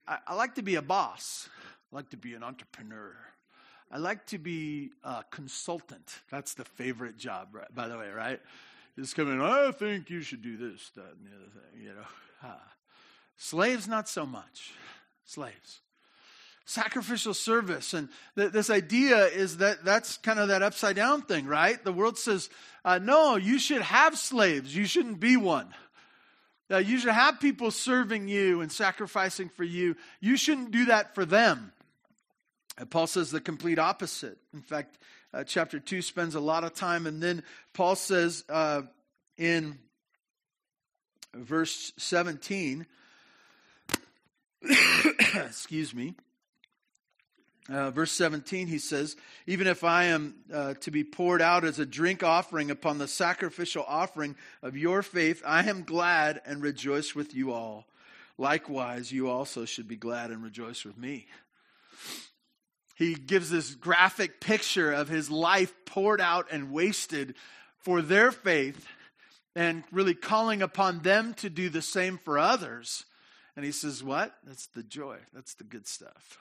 I, 0.07 0.19
I 0.29 0.35
like 0.35 0.57
to 0.57 0.63
be 0.63 0.75
a 0.77 0.83
boss, 0.83 1.49
I 1.93 1.97
like 1.97 2.11
to 2.11 2.17
be 2.17 2.35
an 2.35 2.43
entrepreneur. 2.43 3.15
I 3.91 3.99
like 3.99 4.25
to 4.29 4.39
be 4.39 4.91
a 5.05 5.23
consultant. 5.31 6.21
That's 6.31 6.55
the 6.55 6.65
favorite 6.65 7.19
job, 7.19 7.49
right, 7.53 7.75
by 7.75 7.89
the 7.89 7.99
way, 7.99 8.09
right? 8.09 8.41
Just 8.99 9.15
come 9.15 9.31
in, 9.31 9.43
I 9.43 9.71
think 9.73 10.09
you 10.09 10.23
should 10.23 10.41
do 10.41 10.57
this, 10.57 10.91
that, 10.95 11.05
and 11.05 11.27
the 11.27 11.37
other 11.37 11.51
thing, 11.51 11.83
you 11.83 11.89
know. 11.91 12.49
Slaves, 13.37 13.89
not 13.89 14.09
so 14.09 14.25
much. 14.25 14.73
Slaves. 15.25 15.81
Sacrificial 16.65 17.35
service. 17.35 17.93
And 17.93 18.09
th- 18.37 18.53
this 18.53 18.71
idea 18.71 19.27
is 19.27 19.57
that 19.57 19.85
that's 19.85 20.17
kind 20.19 20.39
of 20.39 20.49
that 20.49 20.63
upside 20.63 20.97
down 20.97 21.23
thing, 21.23 21.47
right? 21.47 21.83
The 21.83 21.93
world 21.93 22.19
says, 22.19 22.49
uh, 22.85 22.99
no, 22.99 23.37
you 23.37 23.59
should 23.59 23.83
have 23.83 24.17
slaves. 24.17 24.75
You 24.77 24.87
shouldn't 24.87 25.19
be 25.19 25.37
one. 25.37 25.75
Uh, 26.73 26.79
you 26.79 26.99
should 26.99 27.11
have 27.11 27.38
people 27.38 27.71
serving 27.71 28.29
you 28.29 28.62
and 28.62 28.73
sacrificing 28.73 29.50
for 29.50 29.64
you. 29.64 29.95
You 30.21 30.38
shouldn't 30.38 30.71
do 30.71 30.87
that 30.87 31.14
for 31.14 31.26
them. 31.26 31.73
And 32.79 32.91
Paul 32.91 33.07
says 33.07 33.31
the 33.31 33.41
complete 33.41 33.79
opposite. 33.79 34.38
In 34.55 34.62
fact, 34.62 34.97
uh, 35.35 35.45
chapter 35.45 35.79
2 35.79 36.00
spends 36.00 36.35
a 36.35 36.41
lot 36.41 36.64
of 36.64 36.73
time, 36.73 37.07
and 37.07 37.23
then 37.23 37.43
Paul 37.75 37.95
says 37.95 38.45
uh, 38.49 38.83
in 39.37 39.79
verse 41.35 41.93
17, 41.99 42.87
excuse 45.35 45.95
me, 45.95 46.14
uh, 47.73 47.91
verse 47.91 48.12
17, 48.12 48.67
he 48.67 48.79
says, 48.79 49.17
Even 49.47 49.67
if 49.67 49.85
I 49.85 50.05
am 50.05 50.35
uh, 50.52 50.75
to 50.75 50.91
be 50.91 51.05
poured 51.05 51.43
out 51.43 51.64
as 51.64 51.79
a 51.79 51.87
drink 51.87 52.23
offering 52.23 52.71
upon 52.71 52.99
the 52.99 53.09
sacrificial 53.09 53.85
offering 53.87 54.37
of 54.62 54.76
your 54.76 55.02
faith, 55.02 55.43
I 55.47 55.69
am 55.69 55.85
glad 55.85 56.41
and 56.45 56.62
rejoice 56.62 57.14
with 57.14 57.35
you 57.35 57.52
all. 57.52 57.87
Likewise, 58.38 59.12
you 59.12 59.29
also 59.29 59.64
should 59.64 59.88
be 59.88 59.97
glad 59.97 60.31
and 60.31 60.43
rejoice 60.43 60.85
with 60.85 60.99
me 60.99 61.26
he 63.02 63.14
gives 63.14 63.50
this 63.50 63.75
graphic 63.75 64.41
picture 64.41 64.93
of 64.93 65.09
his 65.09 65.31
life 65.31 65.73
poured 65.85 66.21
out 66.21 66.47
and 66.50 66.73
wasted 66.73 67.35
for 67.79 68.02
their 68.02 68.31
faith 68.31 68.87
and 69.55 69.85
really 69.91 70.14
calling 70.14 70.62
upon 70.62 71.00
them 71.00 71.35
to 71.35 71.50
do 71.50 71.69
the 71.69 71.83
same 71.83 72.19
for 72.19 72.38
others. 72.38 73.05
And 73.57 73.64
he 73.64 73.73
says, 73.73 74.02
What? 74.02 74.35
That's 74.45 74.67
the 74.69 74.83
joy. 74.83 75.19
That's 75.35 75.55
the 75.55 75.64
good 75.64 75.87
stuff. 75.87 76.38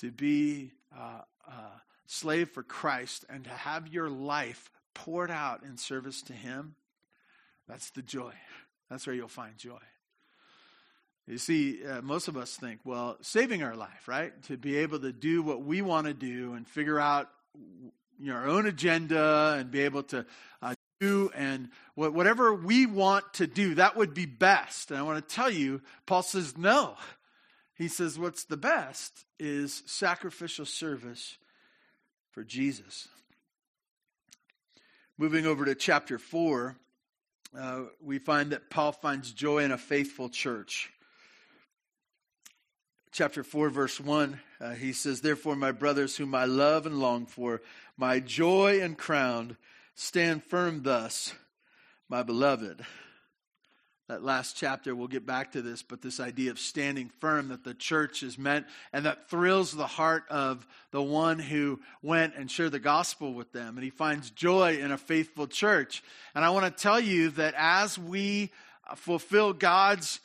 To 0.00 0.10
be 0.10 0.72
a, 0.94 1.24
a 1.50 1.82
slave 2.06 2.50
for 2.50 2.62
Christ 2.62 3.24
and 3.28 3.44
to 3.44 3.50
have 3.50 3.88
your 3.88 4.10
life 4.10 4.70
poured 4.94 5.30
out 5.30 5.62
in 5.62 5.76
service 5.76 6.22
to 6.22 6.32
him, 6.32 6.74
that's 7.68 7.90
the 7.90 8.02
joy. 8.02 8.32
That's 8.90 9.06
where 9.06 9.16
you'll 9.16 9.28
find 9.28 9.56
joy. 9.56 9.78
You 11.26 11.38
see, 11.38 11.84
uh, 11.84 12.02
most 12.02 12.28
of 12.28 12.36
us 12.36 12.56
think, 12.56 12.80
well, 12.84 13.16
saving 13.20 13.62
our 13.64 13.74
life, 13.74 14.06
right? 14.06 14.40
To 14.44 14.56
be 14.56 14.76
able 14.78 15.00
to 15.00 15.12
do 15.12 15.42
what 15.42 15.62
we 15.62 15.82
want 15.82 16.06
to 16.06 16.14
do 16.14 16.54
and 16.54 16.66
figure 16.68 17.00
out 17.00 17.28
you 18.20 18.30
know, 18.30 18.36
our 18.36 18.46
own 18.46 18.66
agenda 18.66 19.56
and 19.58 19.70
be 19.70 19.80
able 19.80 20.04
to 20.04 20.24
uh, 20.62 20.74
do 21.00 21.30
and 21.34 21.68
whatever 21.94 22.54
we 22.54 22.86
want 22.86 23.24
to 23.34 23.46
do, 23.46 23.74
that 23.74 23.96
would 23.96 24.14
be 24.14 24.26
best. 24.26 24.90
And 24.90 24.98
I 24.98 25.02
want 25.02 25.26
to 25.28 25.34
tell 25.34 25.50
you, 25.50 25.82
Paul 26.06 26.22
says, 26.22 26.56
no. 26.56 26.94
He 27.76 27.88
says, 27.88 28.18
what's 28.18 28.44
the 28.44 28.56
best 28.56 29.24
is 29.38 29.82
sacrificial 29.86 30.64
service 30.64 31.36
for 32.30 32.42
Jesus. 32.42 33.08
Moving 35.18 35.46
over 35.46 35.64
to 35.64 35.74
chapter 35.74 36.18
4, 36.18 36.76
uh, 37.58 37.82
we 38.02 38.18
find 38.18 38.52
that 38.52 38.70
Paul 38.70 38.92
finds 38.92 39.32
joy 39.32 39.64
in 39.64 39.72
a 39.72 39.78
faithful 39.78 40.28
church 40.28 40.90
chapter 43.16 43.42
4, 43.42 43.70
verse 43.70 43.98
1, 43.98 44.38
uh, 44.60 44.70
he 44.72 44.92
says, 44.92 45.22
Therefore, 45.22 45.56
my 45.56 45.72
brothers, 45.72 46.18
whom 46.18 46.34
I 46.34 46.44
love 46.44 46.84
and 46.84 47.00
long 47.00 47.24
for, 47.24 47.62
my 47.96 48.20
joy 48.20 48.82
and 48.82 48.96
crown, 48.96 49.56
stand 49.94 50.44
firm 50.44 50.82
thus, 50.82 51.34
my 52.10 52.22
beloved. 52.22 52.84
That 54.08 54.22
last 54.22 54.56
chapter, 54.56 54.94
we'll 54.94 55.08
get 55.08 55.26
back 55.26 55.52
to 55.52 55.62
this, 55.62 55.82
but 55.82 56.00
this 56.00 56.20
idea 56.20 56.52
of 56.52 56.60
standing 56.60 57.10
firm 57.18 57.48
that 57.48 57.64
the 57.64 57.74
church 57.74 58.22
is 58.22 58.38
meant 58.38 58.66
and 58.92 59.04
that 59.04 59.28
thrills 59.28 59.72
the 59.72 59.88
heart 59.88 60.22
of 60.30 60.64
the 60.92 61.02
one 61.02 61.40
who 61.40 61.80
went 62.02 62.36
and 62.36 62.48
shared 62.48 62.70
the 62.70 62.78
gospel 62.78 63.34
with 63.34 63.50
them. 63.50 63.76
And 63.76 63.82
he 63.82 63.90
finds 63.90 64.30
joy 64.30 64.78
in 64.78 64.92
a 64.92 64.98
faithful 64.98 65.48
church. 65.48 66.04
And 66.36 66.44
I 66.44 66.50
want 66.50 66.66
to 66.66 66.82
tell 66.82 67.00
you 67.00 67.30
that 67.30 67.54
as 67.56 67.98
we 67.98 68.52
fulfill 68.94 69.52
God's 69.52 70.20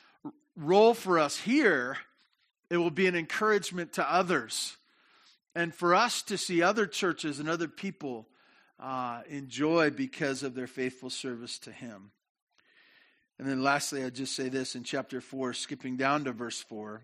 role 0.56 0.94
for 0.94 1.18
us 1.18 1.36
here, 1.38 1.98
it 2.70 2.76
will 2.76 2.90
be 2.90 3.08
an 3.08 3.16
encouragement 3.16 3.94
to 3.94 4.12
others. 4.12 4.76
And 5.56 5.74
for 5.74 5.94
us 5.94 6.22
to 6.22 6.38
see 6.38 6.62
other 6.62 6.86
churches 6.86 7.40
and 7.40 7.48
other 7.48 7.68
people 7.68 8.28
uh, 8.78 9.22
enjoy 9.28 9.90
because 9.90 10.42
of 10.42 10.54
their 10.54 10.66
faithful 10.66 11.10
service 11.10 11.58
to 11.60 11.72
Him. 11.72 12.12
And 13.42 13.50
then 13.50 13.60
lastly, 13.60 14.04
I'd 14.04 14.14
just 14.14 14.36
say 14.36 14.48
this 14.48 14.76
in 14.76 14.84
chapter 14.84 15.20
4, 15.20 15.52
skipping 15.52 15.96
down 15.96 16.22
to 16.26 16.32
verse 16.32 16.60
4. 16.60 17.02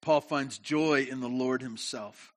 Paul 0.00 0.22
finds 0.22 0.56
joy 0.56 1.06
in 1.10 1.20
the 1.20 1.28
Lord 1.28 1.60
Himself. 1.60 2.32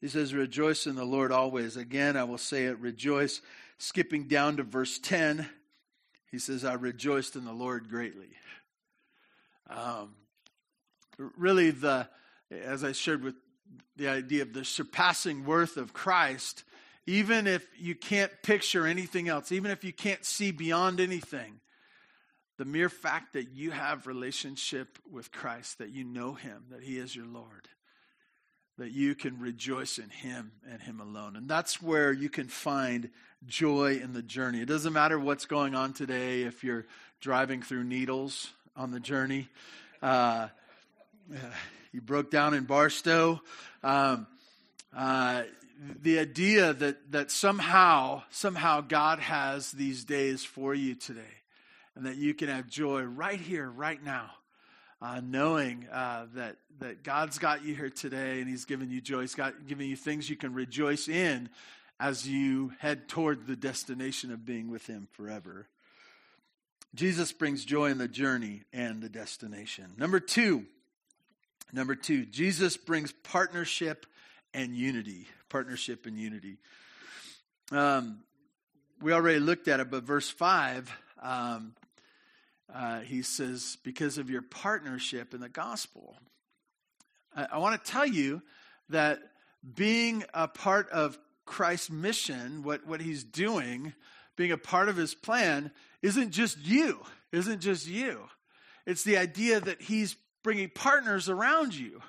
He 0.00 0.06
says, 0.06 0.32
Rejoice 0.32 0.86
in 0.86 0.94
the 0.94 1.04
Lord 1.04 1.32
always. 1.32 1.76
Again, 1.76 2.16
I 2.16 2.22
will 2.22 2.38
say 2.38 2.66
it, 2.66 2.78
rejoice. 2.78 3.40
Skipping 3.78 4.28
down 4.28 4.58
to 4.58 4.62
verse 4.62 5.00
10, 5.00 5.44
he 6.30 6.38
says, 6.38 6.64
I 6.64 6.74
rejoiced 6.74 7.34
in 7.34 7.44
the 7.44 7.52
Lord 7.52 7.88
greatly. 7.88 8.30
Um, 9.68 10.14
really 11.18 11.72
the, 11.72 12.06
as 12.52 12.84
I 12.84 12.92
shared 12.92 13.24
with 13.24 13.34
the 13.96 14.06
idea 14.06 14.42
of 14.42 14.52
the 14.52 14.64
surpassing 14.64 15.44
worth 15.44 15.76
of 15.76 15.92
Christ, 15.92 16.62
even 17.08 17.48
if 17.48 17.66
you 17.76 17.96
can't 17.96 18.30
picture 18.44 18.86
anything 18.86 19.28
else, 19.28 19.50
even 19.50 19.72
if 19.72 19.82
you 19.82 19.92
can't 19.92 20.24
see 20.24 20.52
beyond 20.52 21.00
anything, 21.00 21.58
the 22.58 22.64
mere 22.64 22.88
fact 22.88 23.32
that 23.32 23.50
you 23.52 23.70
have 23.70 24.06
relationship 24.06 24.98
with 25.10 25.32
Christ, 25.32 25.78
that 25.78 25.90
you 25.90 26.04
know 26.04 26.34
him, 26.34 26.64
that 26.70 26.82
he 26.82 26.98
is 26.98 27.16
your 27.16 27.26
Lord, 27.26 27.68
that 28.78 28.92
you 28.92 29.14
can 29.14 29.40
rejoice 29.40 29.98
in 29.98 30.10
him 30.10 30.52
and 30.70 30.80
him 30.80 31.00
alone. 31.00 31.36
And 31.36 31.48
that's 31.48 31.80
where 31.80 32.12
you 32.12 32.28
can 32.28 32.48
find 32.48 33.10
joy 33.46 34.00
in 34.02 34.12
the 34.12 34.22
journey. 34.22 34.60
It 34.60 34.68
doesn't 34.68 34.92
matter 34.92 35.18
what's 35.18 35.46
going 35.46 35.74
on 35.74 35.92
today 35.92 36.42
if 36.42 36.62
you're 36.62 36.86
driving 37.20 37.62
through 37.62 37.84
Needles 37.84 38.50
on 38.76 38.90
the 38.90 39.00
journey. 39.00 39.48
Uh, 40.02 40.48
he 41.90 42.00
broke 42.00 42.30
down 42.30 42.54
in 42.54 42.64
Barstow. 42.64 43.40
Um, 43.82 44.26
uh, 44.94 45.42
the 46.02 46.18
idea 46.18 46.74
that, 46.74 47.12
that 47.12 47.30
somehow, 47.30 48.22
somehow 48.30 48.82
God 48.82 49.18
has 49.18 49.72
these 49.72 50.04
days 50.04 50.44
for 50.44 50.74
you 50.74 50.94
today 50.94 51.41
and 51.96 52.06
that 52.06 52.16
you 52.16 52.34
can 52.34 52.48
have 52.48 52.68
joy 52.68 53.02
right 53.02 53.40
here, 53.40 53.68
right 53.68 54.02
now, 54.02 54.30
uh, 55.00 55.20
knowing 55.22 55.86
uh, 55.92 56.26
that, 56.34 56.56
that 56.80 57.02
God's 57.02 57.38
got 57.38 57.64
you 57.64 57.74
here 57.74 57.90
today 57.90 58.40
and 58.40 58.48
He's 58.48 58.64
given 58.64 58.90
you 58.90 59.00
joy. 59.00 59.20
He's 59.20 59.34
got, 59.34 59.66
given 59.66 59.86
you 59.86 59.96
things 59.96 60.28
you 60.30 60.36
can 60.36 60.54
rejoice 60.54 61.08
in 61.08 61.48
as 62.00 62.26
you 62.28 62.72
head 62.78 63.08
toward 63.08 63.46
the 63.46 63.56
destination 63.56 64.32
of 64.32 64.44
being 64.44 64.70
with 64.70 64.86
Him 64.86 65.08
forever. 65.12 65.68
Jesus 66.94 67.32
brings 67.32 67.64
joy 67.64 67.86
in 67.86 67.98
the 67.98 68.08
journey 68.08 68.62
and 68.72 69.02
the 69.02 69.08
destination. 69.08 69.92
Number 69.96 70.20
two, 70.20 70.66
Number 71.72 71.94
two, 71.94 72.26
Jesus 72.26 72.76
brings 72.76 73.12
partnership 73.12 74.04
and 74.52 74.76
unity. 74.76 75.26
Partnership 75.48 76.04
and 76.04 76.18
unity. 76.18 76.58
Um, 77.70 78.18
we 79.00 79.12
already 79.12 79.40
looked 79.40 79.68
at 79.68 79.80
it, 79.80 79.90
but 79.90 80.04
verse 80.04 80.28
5, 80.28 80.92
um, 81.22 81.74
uh, 82.74 83.00
he 83.00 83.22
says, 83.22 83.76
because 83.82 84.18
of 84.18 84.30
your 84.30 84.42
partnership 84.42 85.34
in 85.34 85.40
the 85.40 85.48
gospel. 85.48 86.16
I, 87.36 87.48
I 87.52 87.58
want 87.58 87.82
to 87.82 87.90
tell 87.90 88.06
you 88.06 88.42
that 88.88 89.20
being 89.74 90.24
a 90.34 90.48
part 90.48 90.88
of 90.90 91.18
Christ's 91.44 91.90
mission, 91.90 92.62
what, 92.62 92.86
what 92.86 93.00
he's 93.00 93.24
doing, 93.24 93.92
being 94.36 94.52
a 94.52 94.58
part 94.58 94.88
of 94.88 94.96
his 94.96 95.14
plan, 95.14 95.70
isn't 96.00 96.30
just 96.30 96.58
you, 96.58 97.00
isn't 97.30 97.60
just 97.60 97.86
you. 97.86 98.20
It's 98.86 99.04
the 99.04 99.18
idea 99.18 99.60
that 99.60 99.82
he's 99.82 100.16
bringing 100.42 100.68
partners 100.68 101.28
around 101.28 101.74
you 101.74 102.00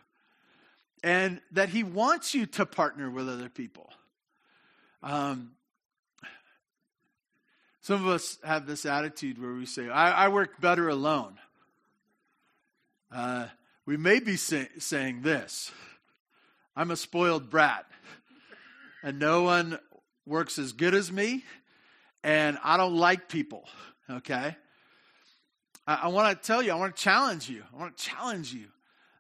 and 1.04 1.42
that 1.52 1.70
he 1.70 1.84
wants 1.84 2.34
you 2.34 2.46
to 2.48 2.66
partner 2.66 3.10
with 3.10 3.30
other 3.30 3.50
people. 3.50 3.92
Um, 5.04 5.52
some 7.84 8.02
of 8.02 8.08
us 8.08 8.38
have 8.46 8.66
this 8.66 8.86
attitude 8.86 9.42
where 9.42 9.52
we 9.52 9.66
say, 9.66 9.90
I, 9.90 10.26
I 10.26 10.28
work 10.30 10.62
better 10.62 10.88
alone. 10.88 11.38
Uh, 13.12 13.48
we 13.86 13.98
may 13.98 14.22
be 14.22 14.38
say, 14.38 14.70
saying 14.80 15.22
this 15.22 15.70
I'm 16.78 16.92
a 16.92 16.96
spoiled 16.96 17.50
brat, 17.50 17.86
and 19.04 19.20
no 19.20 19.44
one 19.44 19.78
works 20.26 20.58
as 20.58 20.72
good 20.72 20.96
as 20.96 21.12
me, 21.12 21.44
and 22.24 22.58
I 22.64 22.78
don't 22.78 22.96
like 22.96 23.28
people, 23.28 23.66
okay? 24.10 24.56
I, 25.86 25.96
I 26.04 26.08
want 26.08 26.42
to 26.42 26.48
tell 26.48 26.64
you, 26.64 26.72
I 26.72 26.76
want 26.76 26.96
to 26.96 27.02
challenge 27.02 27.50
you. 27.50 27.64
I 27.74 27.78
want 27.78 27.98
to 27.98 28.02
challenge 28.02 28.54
you. 28.54 28.68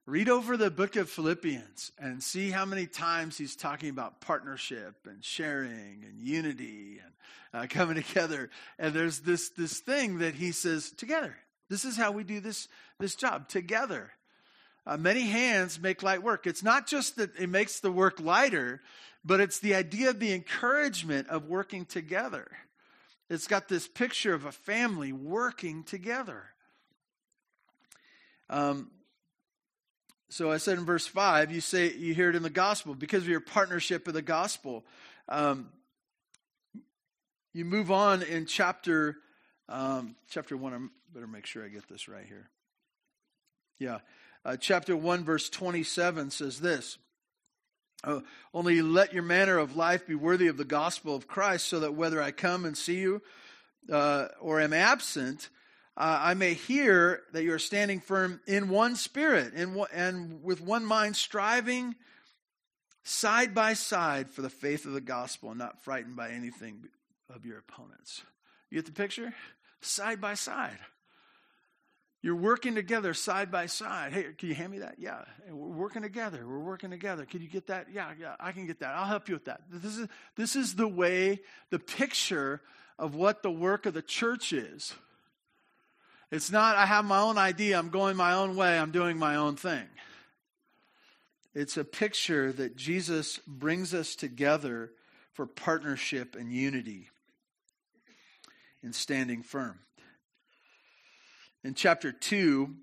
Read 0.05 0.27
over 0.27 0.57
the 0.57 0.69
book 0.69 0.97
of 0.97 1.09
Philippians 1.09 1.93
and 1.97 2.21
see 2.21 2.51
how 2.51 2.65
many 2.65 2.87
times 2.87 3.37
he's 3.37 3.55
talking 3.55 3.89
about 3.89 4.19
partnership 4.19 4.95
and 5.05 5.23
sharing 5.23 6.03
and 6.03 6.19
unity 6.19 6.99
and 7.01 7.63
uh, 7.63 7.67
coming 7.69 7.95
together. 7.95 8.49
And 8.77 8.93
there's 8.93 9.19
this, 9.19 9.49
this 9.49 9.79
thing 9.79 10.17
that 10.17 10.35
he 10.35 10.51
says, 10.51 10.91
together. 10.91 11.37
This 11.69 11.85
is 11.85 11.95
how 11.95 12.11
we 12.11 12.25
do 12.25 12.41
this, 12.41 12.67
this 12.99 13.15
job, 13.15 13.47
together. 13.47 14.11
Uh, 14.85 14.97
many 14.97 15.21
hands 15.21 15.79
make 15.79 16.03
light 16.03 16.21
work. 16.21 16.45
It's 16.47 16.63
not 16.63 16.85
just 16.85 17.15
that 17.15 17.39
it 17.39 17.47
makes 17.47 17.79
the 17.79 17.91
work 17.91 18.19
lighter, 18.19 18.81
but 19.23 19.39
it's 19.39 19.59
the 19.59 19.73
idea 19.73 20.09
of 20.09 20.19
the 20.19 20.33
encouragement 20.33 21.29
of 21.29 21.45
working 21.45 21.85
together. 21.85 22.51
It's 23.29 23.47
got 23.47 23.69
this 23.69 23.87
picture 23.87 24.33
of 24.33 24.43
a 24.43 24.51
family 24.51 25.13
working 25.13 25.83
together. 25.83 26.43
Um, 28.49 28.91
so 30.29 30.51
I 30.51 30.57
said 30.57 30.77
in 30.77 30.85
verse 30.85 31.05
5, 31.05 31.51
you 31.51 31.61
say 31.61 31.93
you 31.93 32.13
hear 32.13 32.29
it 32.29 32.35
in 32.35 32.43
the 32.43 32.49
gospel 32.49 32.95
because 32.95 33.23
of 33.23 33.29
your 33.29 33.39
partnership 33.39 34.05
with 34.05 34.15
the 34.15 34.21
gospel. 34.21 34.83
Um, 35.29 35.69
you 37.53 37.65
move 37.65 37.91
on 37.91 38.23
in 38.23 38.45
chapter 38.45 39.17
um, 39.69 40.15
chapter 40.29 40.57
1. 40.57 40.73
I 40.73 40.77
better 41.13 41.27
make 41.27 41.45
sure 41.45 41.63
I 41.63 41.69
get 41.69 41.87
this 41.87 42.07
right 42.07 42.25
here. 42.25 42.49
Yeah. 43.79 43.99
Uh, 44.45 44.57
chapter 44.57 44.95
1, 44.95 45.23
verse 45.23 45.49
27 45.49 46.31
says 46.31 46.59
this 46.59 46.97
uh, 48.03 48.19
Only 48.53 48.81
let 48.81 49.13
your 49.13 49.23
manner 49.23 49.57
of 49.57 49.75
life 49.75 50.05
be 50.05 50.15
worthy 50.15 50.47
of 50.47 50.57
the 50.57 50.65
gospel 50.65 51.15
of 51.15 51.27
Christ, 51.27 51.67
so 51.67 51.79
that 51.79 51.93
whether 51.93 52.21
I 52.21 52.31
come 52.31 52.65
and 52.65 52.77
see 52.77 52.99
you 52.99 53.21
uh, 53.91 54.27
or 54.41 54.59
am 54.59 54.73
absent, 54.73 55.49
uh, 55.95 56.19
I 56.21 56.33
may 56.33 56.53
hear 56.53 57.21
that 57.33 57.43
you 57.43 57.53
are 57.53 57.59
standing 57.59 57.99
firm 57.99 58.41
in 58.47 58.69
one 58.69 58.95
spirit 58.95 59.53
in 59.53 59.73
one, 59.75 59.89
and 59.93 60.43
with 60.43 60.61
one 60.61 60.85
mind, 60.85 61.15
striving 61.15 61.95
side 63.03 63.53
by 63.53 63.73
side 63.73 64.29
for 64.29 64.41
the 64.41 64.49
faith 64.49 64.85
of 64.85 64.93
the 64.93 65.01
gospel, 65.01 65.49
and 65.49 65.59
not 65.59 65.83
frightened 65.83 66.15
by 66.15 66.31
anything 66.31 66.85
of 67.29 67.45
your 67.45 67.59
opponents. 67.59 68.23
You 68.69 68.77
get 68.77 68.85
the 68.85 68.91
picture? 68.91 69.33
Side 69.81 70.19
by 70.19 70.33
side. 70.33 70.79
You're 72.23 72.37
working 72.37 72.73
together 72.73 73.13
side 73.13 73.51
by 73.51 73.65
side. 73.65 74.13
Hey, 74.13 74.27
can 74.37 74.47
you 74.47 74.55
hand 74.55 74.71
me 74.71 74.79
that? 74.79 74.95
Yeah. 74.97 75.25
We're 75.51 75.67
working 75.67 76.01
together. 76.01 76.47
We're 76.47 76.57
working 76.57 76.89
together. 76.89 77.25
Can 77.25 77.41
you 77.41 77.49
get 77.49 77.67
that? 77.67 77.87
Yeah, 77.93 78.13
yeah, 78.17 78.35
I 78.39 78.53
can 78.53 78.65
get 78.65 78.79
that. 78.79 78.95
I'll 78.95 79.05
help 79.05 79.27
you 79.27 79.35
with 79.35 79.45
that. 79.45 79.61
This 79.69 79.97
is, 79.97 80.07
this 80.37 80.55
is 80.55 80.75
the 80.75 80.87
way, 80.87 81.41
the 81.69 81.79
picture 81.79 82.61
of 82.97 83.13
what 83.13 83.43
the 83.43 83.51
work 83.51 83.85
of 83.85 83.93
the 83.93 84.01
church 84.01 84.53
is. 84.53 84.93
It's 86.33 86.51
not, 86.51 86.77
I 86.77 86.87
have 86.87 87.05
my 87.05 87.19
own 87.19 87.37
idea, 87.37 87.77
I'm 87.77 87.89
going 87.89 88.17
my 88.17 88.33
own 88.33 88.55
way, 88.55 88.79
I'm 88.79 88.89
doing 88.89 89.19
my 89.19 89.35
own 89.35 89.55
thing. 89.55 89.85
It's 91.53 91.77
a 91.77 91.83
picture 91.83 92.51
that 92.53 92.75
Jesus 92.75 93.37
brings 93.45 93.93
us 93.93 94.15
together 94.15 94.89
for 95.33 95.45
partnership 95.45 96.35
and 96.35 96.51
unity 96.51 97.11
in 98.81 98.93
standing 98.93 99.43
firm. 99.43 99.77
In 101.63 101.75
chapter 101.75 102.11
2, 102.11 102.73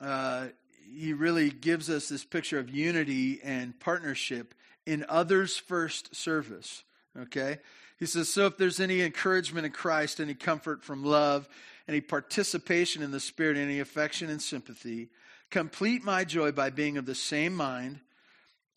uh, 0.00 0.46
he 0.88 1.14
really 1.14 1.50
gives 1.50 1.90
us 1.90 2.08
this 2.08 2.24
picture 2.24 2.60
of 2.60 2.70
unity 2.70 3.40
and 3.42 3.76
partnership 3.80 4.54
in 4.86 5.04
others' 5.08 5.56
first 5.56 6.14
service. 6.14 6.84
Okay? 7.18 7.58
He 7.98 8.06
says, 8.06 8.28
So 8.28 8.46
if 8.46 8.56
there's 8.56 8.78
any 8.78 9.00
encouragement 9.00 9.66
in 9.66 9.72
Christ, 9.72 10.20
any 10.20 10.34
comfort 10.34 10.84
from 10.84 11.04
love, 11.04 11.48
any 11.88 12.00
participation 12.00 13.02
in 13.02 13.10
the 13.10 13.20
Spirit, 13.20 13.56
any 13.56 13.80
affection 13.80 14.30
and 14.30 14.40
sympathy. 14.40 15.10
Complete 15.50 16.02
my 16.02 16.24
joy 16.24 16.52
by 16.52 16.70
being 16.70 16.96
of 16.96 17.06
the 17.06 17.14
same 17.14 17.54
mind, 17.54 18.00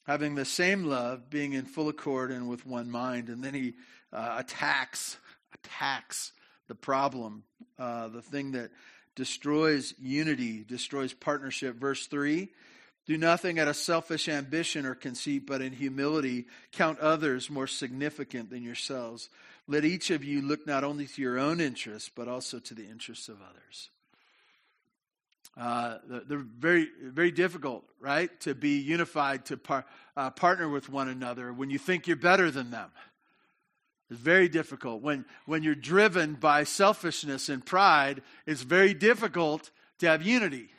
having 0.05 0.35
the 0.35 0.45
same 0.45 0.83
love, 0.83 1.29
being 1.29 1.53
in 1.53 1.65
full 1.65 1.89
accord 1.89 2.31
and 2.31 2.47
with 2.47 2.65
one 2.65 2.91
mind. 2.91 3.29
And 3.29 3.43
then 3.43 3.53
he 3.53 3.73
uh, 4.11 4.35
attacks, 4.39 5.17
attacks 5.53 6.33
the 6.67 6.75
problem, 6.75 7.43
uh, 7.79 8.09
the 8.09 8.21
thing 8.21 8.51
that 8.51 8.71
destroys 9.15 9.93
unity, 9.99 10.63
destroys 10.63 11.13
partnership. 11.13 11.75
Verse 11.75 12.07
3 12.07 12.49
Do 13.05 13.17
nothing 13.17 13.59
out 13.59 13.67
of 13.67 13.75
selfish 13.75 14.27
ambition 14.27 14.85
or 14.85 14.95
conceit, 14.95 15.45
but 15.47 15.61
in 15.61 15.73
humility 15.73 16.45
count 16.71 16.99
others 16.99 17.49
more 17.49 17.67
significant 17.67 18.49
than 18.49 18.63
yourselves. 18.63 19.29
Let 19.67 19.83
each 19.83 20.11
of 20.11 20.23
you 20.23 20.41
look 20.41 20.65
not 20.65 20.83
only 20.83 21.07
to 21.07 21.21
your 21.21 21.37
own 21.37 21.59
interests, 21.59 22.09
but 22.13 22.27
also 22.27 22.59
to 22.59 22.73
the 22.73 22.87
interests 22.87 23.27
of 23.27 23.37
others. 23.41 23.89
Uh, 25.57 25.97
they're 26.27 26.37
very, 26.37 26.87
very 27.03 27.31
difficult, 27.31 27.83
right? 27.99 28.29
To 28.41 28.53
be 28.53 28.77
unified, 28.77 29.45
to 29.45 29.57
par, 29.57 29.85
uh, 30.15 30.29
partner 30.29 30.69
with 30.69 30.87
one 30.87 31.09
another 31.09 31.51
when 31.51 31.69
you 31.69 31.79
think 31.79 32.07
you're 32.07 32.15
better 32.15 32.51
than 32.51 32.69
them. 32.69 32.91
It's 34.09 34.19
very 34.19 34.47
difficult. 34.47 35.01
When, 35.01 35.25
when 35.45 35.63
you're 35.63 35.75
driven 35.75 36.35
by 36.35 36.63
selfishness 36.63 37.49
and 37.49 37.65
pride, 37.65 38.21
it's 38.45 38.61
very 38.61 38.93
difficult 38.93 39.71
to 39.99 40.07
have 40.07 40.21
unity. 40.21 40.69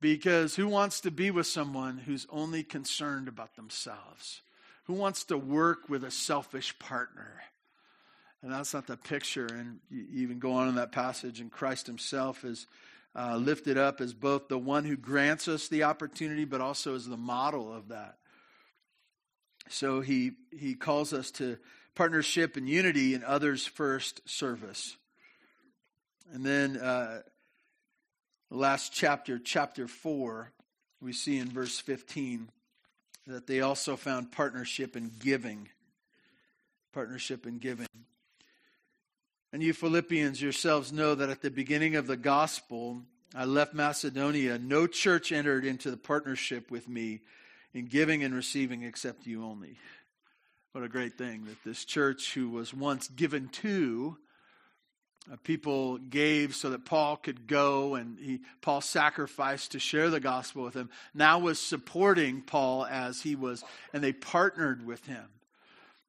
Because 0.00 0.54
who 0.54 0.68
wants 0.68 1.00
to 1.00 1.10
be 1.10 1.30
with 1.30 1.46
someone 1.46 1.98
who's 1.98 2.26
only 2.30 2.62
concerned 2.62 3.28
about 3.28 3.56
themselves? 3.56 4.40
Who 4.84 4.94
wants 4.94 5.24
to 5.24 5.36
work 5.36 5.88
with 5.88 6.04
a 6.04 6.10
selfish 6.10 6.78
partner? 6.78 7.42
And 8.42 8.52
that's 8.52 8.74
not 8.74 8.86
the 8.86 8.96
picture. 8.96 9.46
And 9.46 9.78
you 9.90 10.06
even 10.12 10.38
go 10.38 10.52
on 10.52 10.68
in 10.68 10.74
that 10.76 10.92
passage, 10.92 11.40
and 11.40 11.50
Christ 11.50 11.86
himself 11.86 12.44
is 12.44 12.66
uh, 13.14 13.36
lifted 13.36 13.78
up 13.78 14.00
as 14.00 14.12
both 14.12 14.48
the 14.48 14.58
one 14.58 14.84
who 14.84 14.96
grants 14.96 15.48
us 15.48 15.68
the 15.68 15.84
opportunity, 15.84 16.44
but 16.44 16.60
also 16.60 16.94
as 16.94 17.06
the 17.06 17.16
model 17.16 17.72
of 17.72 17.88
that. 17.88 18.18
So 19.68 20.00
he, 20.00 20.32
he 20.56 20.74
calls 20.74 21.12
us 21.12 21.30
to 21.32 21.58
partnership 21.94 22.56
and 22.56 22.68
unity 22.68 23.14
in 23.14 23.24
others' 23.24 23.66
first 23.66 24.28
service. 24.28 24.96
And 26.32 26.44
then 26.44 26.76
uh, 26.76 27.22
last 28.50 28.92
chapter, 28.92 29.38
chapter 29.38 29.88
4, 29.88 30.52
we 31.00 31.12
see 31.12 31.38
in 31.38 31.48
verse 31.48 31.78
15 31.78 32.50
that 33.26 33.46
they 33.46 33.60
also 33.60 33.96
found 33.96 34.30
partnership 34.30 34.96
in 34.96 35.10
giving. 35.18 35.68
Partnership 36.92 37.46
in 37.46 37.58
giving. 37.58 37.88
And 39.52 39.62
you 39.62 39.72
Philippians 39.72 40.42
yourselves 40.42 40.92
know 40.92 41.14
that 41.14 41.30
at 41.30 41.42
the 41.42 41.50
beginning 41.50 41.96
of 41.96 42.06
the 42.06 42.16
gospel, 42.16 43.02
I 43.34 43.44
left 43.44 43.74
Macedonia. 43.74 44.58
No 44.58 44.86
church 44.86 45.32
entered 45.32 45.64
into 45.64 45.90
the 45.90 45.96
partnership 45.96 46.70
with 46.70 46.88
me 46.88 47.20
in 47.72 47.86
giving 47.86 48.24
and 48.24 48.34
receiving 48.34 48.82
except 48.82 49.26
you 49.26 49.44
only. 49.44 49.76
What 50.72 50.84
a 50.84 50.88
great 50.88 51.16
thing 51.16 51.44
that 51.46 51.64
this 51.64 51.84
church, 51.84 52.34
who 52.34 52.50
was 52.50 52.74
once 52.74 53.08
given 53.08 53.48
to, 53.48 54.18
uh, 55.32 55.36
people 55.42 55.98
gave 55.98 56.54
so 56.54 56.70
that 56.70 56.84
Paul 56.84 57.16
could 57.16 57.46
go 57.46 57.94
and 57.94 58.18
he, 58.18 58.40
Paul 58.60 58.80
sacrificed 58.80 59.72
to 59.72 59.78
share 59.78 60.10
the 60.10 60.20
gospel 60.20 60.62
with 60.62 60.74
him, 60.74 60.90
now 61.14 61.38
was 61.38 61.58
supporting 61.58 62.42
Paul 62.42 62.84
as 62.84 63.22
he 63.22 63.34
was, 63.34 63.64
and 63.92 64.04
they 64.04 64.12
partnered 64.12 64.86
with 64.86 65.04
him. 65.06 65.26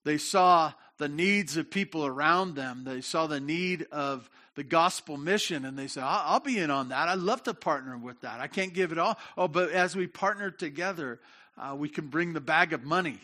They 0.08 0.18
saw 0.18 0.72
the 1.00 1.10
needs 1.10 1.58
of 1.58 1.70
people 1.70 2.06
around 2.06 2.56
them. 2.56 2.86
They 2.86 3.02
saw 3.02 3.28
the 3.28 3.42
need 3.42 3.88
of 3.92 4.30
the 4.56 4.64
gospel 4.64 5.18
mission 5.18 5.66
and 5.66 5.78
they 5.78 5.88
said, 5.88 6.04
I'll, 6.06 6.40
be 6.40 6.58
in 6.58 6.72
on 6.72 6.90
that. 6.90 7.10
I'd 7.10 7.20
love 7.20 7.44
to 7.44 7.54
partner 7.54 7.98
with 7.98 8.22
that. 8.22 8.40
I 8.40 8.48
can't 8.48 8.74
give 8.74 8.94
it 8.94 8.98
all. 8.98 9.18
Oh, 9.38 9.50
but 9.50 9.72
as 9.72 9.98
we 9.98 10.08
partner 10.08 10.50
together, 10.50 11.20
uh, 11.58 11.76
we 11.76 11.90
can 11.90 12.08
bring 12.08 12.32
the 12.32 12.40
bag 12.40 12.72
of 12.72 12.86
money 12.86 13.20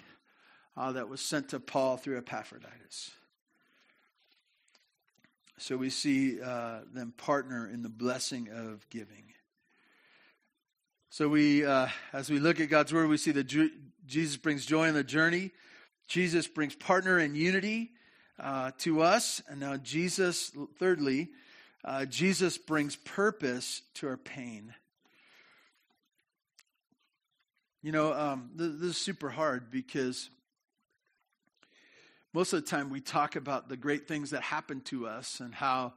uh, 0.75 0.91
that 0.91 1.07
was 1.07 1.21
sent 1.21 1.51
to 1.51 1.59
Paul 1.61 1.95
through 1.95 2.17
Epaphroditus. 2.17 3.11
So 5.59 5.77
we 5.77 5.89
see 5.89 6.41
uh, 6.41 6.79
them 6.93 7.13
partner 7.15 7.65
in 7.65 7.81
the 7.81 7.87
blessing 7.87 8.49
of 8.49 8.85
giving. 8.89 9.23
So 11.11 11.29
we, 11.29 11.63
uh, 11.63 11.87
as 12.11 12.29
we 12.29 12.39
look 12.39 12.59
at 12.59 12.67
God's 12.67 12.93
word, 12.93 13.07
we 13.07 13.15
see 13.15 13.31
that 13.31 13.47
Jesus 14.05 14.35
brings 14.35 14.65
joy 14.65 14.89
in 14.89 14.95
the 14.95 15.03
journey. 15.05 15.51
Jesus 16.07 16.47
brings 16.47 16.75
partner 16.75 17.17
and 17.17 17.35
unity 17.35 17.91
uh, 18.39 18.71
to 18.79 19.01
us, 19.01 19.41
and 19.47 19.59
now 19.59 19.77
Jesus, 19.77 20.51
thirdly, 20.79 21.29
uh, 21.85 22.05
Jesus 22.05 22.57
brings 22.57 22.95
purpose 22.95 23.81
to 23.95 24.07
our 24.07 24.17
pain. 24.17 24.73
You 27.81 27.91
know, 27.91 28.13
um, 28.13 28.51
this, 28.55 28.71
this 28.75 28.89
is 28.91 28.97
super 28.97 29.29
hard 29.29 29.69
because 29.69 30.29
most 32.33 32.53
of 32.53 32.63
the 32.63 32.69
time 32.69 32.89
we 32.89 33.01
talk 33.01 33.35
about 33.35 33.69
the 33.69 33.77
great 33.77 34.07
things 34.07 34.31
that 34.31 34.41
happen 34.41 34.81
to 34.81 35.05
us 35.05 35.39
and 35.39 35.53
how 35.53 35.93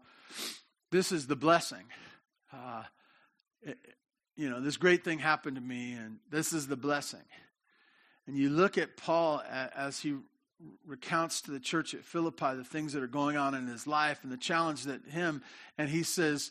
this 0.91 1.13
is 1.13 1.27
the 1.27 1.37
blessing. 1.37 1.85
Uh, 2.53 2.83
it, 3.63 3.79
you 4.37 4.51
know, 4.51 4.61
this 4.61 4.77
great 4.77 5.03
thing 5.03 5.19
happened 5.19 5.57
to 5.57 5.63
me, 5.63 5.93
and 5.93 6.19
this 6.31 6.53
is 6.53 6.67
the 6.67 6.77
blessing. 6.77 7.25
And 8.27 8.37
you 8.37 8.51
look 8.51 8.77
at 8.77 8.97
Paul 8.97 9.43
as 9.51 10.01
he 10.01 10.17
recounts 10.87 11.43
to 11.43 11.51
the 11.51 11.61
church 11.61 11.95
at 11.95 12.05
Philippi 12.05 12.55
the 12.57 12.65
things 12.65 12.93
that 12.95 13.03
are 13.03 13.09
going 13.09 13.37
on 13.37 13.55
in 13.55 13.67
his 13.67 13.87
life 13.87 14.21
and 14.23 14.33
the 14.33 14.37
challenge 14.37 14.85
that 14.85 15.07
him, 15.09 15.43
and 15.79 15.89
he 15.89 16.03
says 16.03 16.51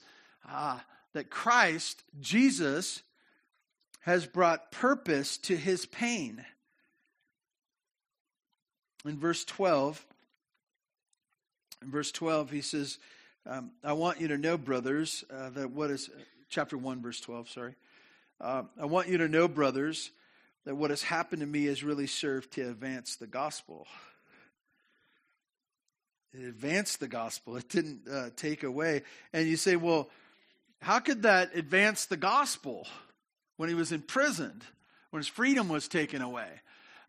uh, 0.50 0.80
that 1.14 1.30
Christ, 1.30 2.04
Jesus, 2.20 3.02
has 4.02 4.26
brought 4.26 4.72
purpose 4.72 5.38
to 5.40 5.58
his 5.58 5.86
pain. 5.86 6.46
In 9.04 9.20
verse 9.20 9.44
12, 9.46 10.06
in 11.82 11.92
verse 11.92 12.12
12, 12.12 12.52
he 12.52 12.62
says, 12.62 13.00
um, 13.48 13.72
I 13.84 13.94
want 13.94 14.20
you 14.20 14.28
to 14.30 14.38
know, 14.38 14.58
brothers, 14.58 15.24
uh, 15.32 15.50
that 15.52 15.72
what 15.72 15.92
is, 15.92 16.10
chapter 16.50 16.78
1, 16.78 17.02
verse 17.02 17.20
12, 17.22 17.50
sorry. 17.50 17.76
Uh, 18.42 18.64
I 18.80 18.86
want 18.86 19.08
you 19.08 19.20
to 19.20 19.28
know, 19.28 19.48
brothers, 19.48 20.12
that 20.66 20.76
what 20.76 20.90
has 20.90 21.04
happened 21.04 21.42
to 21.42 21.46
me 21.46 21.66
has 21.66 21.84
really 21.84 22.08
served 22.08 22.54
to 22.54 22.70
advance 22.70 23.16
the 23.16 23.28
gospel. 23.28 23.88
It 26.34 26.44
advanced 26.44 27.00
the 27.00 27.08
gospel, 27.08 27.56
it 27.56 27.70
didn't 27.70 28.08
uh, 28.12 28.30
take 28.36 28.64
away. 28.64 29.04
And 29.32 29.48
you 29.48 29.58
say, 29.58 29.76
well, 29.76 30.10
how 30.82 31.00
could 31.00 31.24
that 31.24 31.56
advance 31.56 32.06
the 32.06 32.18
gospel 32.18 32.88
when 33.58 33.70
he 33.70 33.76
was 33.76 33.92
imprisoned, 33.92 34.64
when 35.12 35.20
his 35.20 35.28
freedom 35.28 35.70
was 35.70 35.88
taken 35.88 36.22
away? 36.22 36.50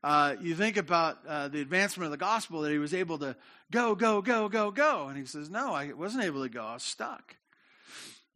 Uh, 0.04 0.36
you 0.40 0.54
think 0.54 0.76
about 0.76 1.18
uh, 1.26 1.48
the 1.48 1.60
advancement 1.60 2.04
of 2.04 2.10
the 2.12 2.16
gospel 2.16 2.60
that 2.60 2.70
he 2.70 2.78
was 2.78 2.94
able 2.94 3.18
to 3.18 3.34
go, 3.72 3.94
go, 3.94 4.22
go, 4.22 4.48
go, 4.48 4.70
go. 4.70 5.08
And 5.08 5.16
he 5.18 5.24
says, 5.24 5.50
No, 5.50 5.74
I 5.74 5.92
wasn't 5.92 6.22
able 6.22 6.42
to 6.42 6.48
go. 6.48 6.62
I 6.62 6.74
was 6.74 6.84
stuck. 6.84 7.34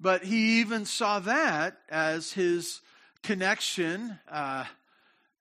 But 0.00 0.24
he 0.24 0.60
even 0.60 0.86
saw 0.86 1.20
that 1.20 1.76
as 1.88 2.32
his 2.32 2.80
connection 3.22 4.18
uh, 4.28 4.64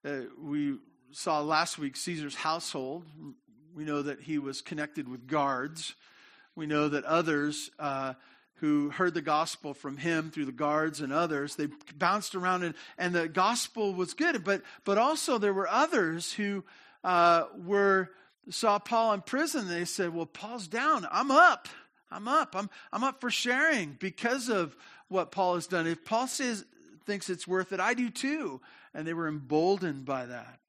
uh, 0.06 0.22
we 0.42 0.78
saw 1.12 1.42
last 1.42 1.78
week 1.78 1.96
Caesar's 1.98 2.36
household. 2.36 3.06
We 3.76 3.84
know 3.84 4.02
that 4.02 4.22
he 4.22 4.40
was 4.40 4.62
connected 4.62 5.10
with 5.10 5.28
guards. 5.28 5.96
We 6.56 6.66
know 6.66 6.90
that 6.90 7.04
others 7.04 7.70
uh, 7.80 8.14
who 8.56 8.90
heard 8.90 9.14
the 9.14 9.22
gospel 9.22 9.74
from 9.74 9.98
him 9.98 10.32
through 10.32 10.46
the 10.46 10.52
guards 10.52 11.02
and 11.02 11.12
others, 11.14 11.56
they 11.56 11.68
bounced 11.96 12.36
around 12.36 12.64
and, 12.64 12.76
and 12.98 13.14
the 13.14 13.28
gospel 13.28 13.94
was 13.94 14.14
good. 14.14 14.44
But, 14.44 14.64
but 14.86 14.98
also 14.98 15.38
there 15.38 15.54
were 15.54 15.68
others 15.70 16.34
who 16.34 16.64
uh, 17.04 17.46
were 17.66 18.10
saw 18.50 18.80
Paul 18.80 19.14
in 19.14 19.22
prison. 19.22 19.68
They 19.68 19.86
said, 19.86 20.14
well, 20.14 20.26
Paul's 20.26 20.68
down. 20.68 21.08
I'm 21.12 21.32
up. 21.32 21.68
I'm 22.12 22.28
up. 22.28 22.56
I'm, 22.56 22.70
I'm 22.92 23.04
up 23.04 23.22
for 23.22 23.30
sharing 23.30 23.96
because 24.00 24.50
of 24.50 24.76
what 25.08 25.32
Paul 25.32 25.56
has 25.56 25.68
done. 25.68 25.88
If 25.88 26.04
Paul 26.04 26.28
says, 26.28 26.66
thinks 27.06 27.30
it's 27.30 27.48
worth 27.48 27.74
it, 27.74 27.80
I 27.80 27.94
do 27.94 28.10
too 28.10 28.62
and 28.94 29.06
they 29.06 29.14
were 29.14 29.28
emboldened 29.28 30.06
by 30.06 30.26
that. 30.26 30.60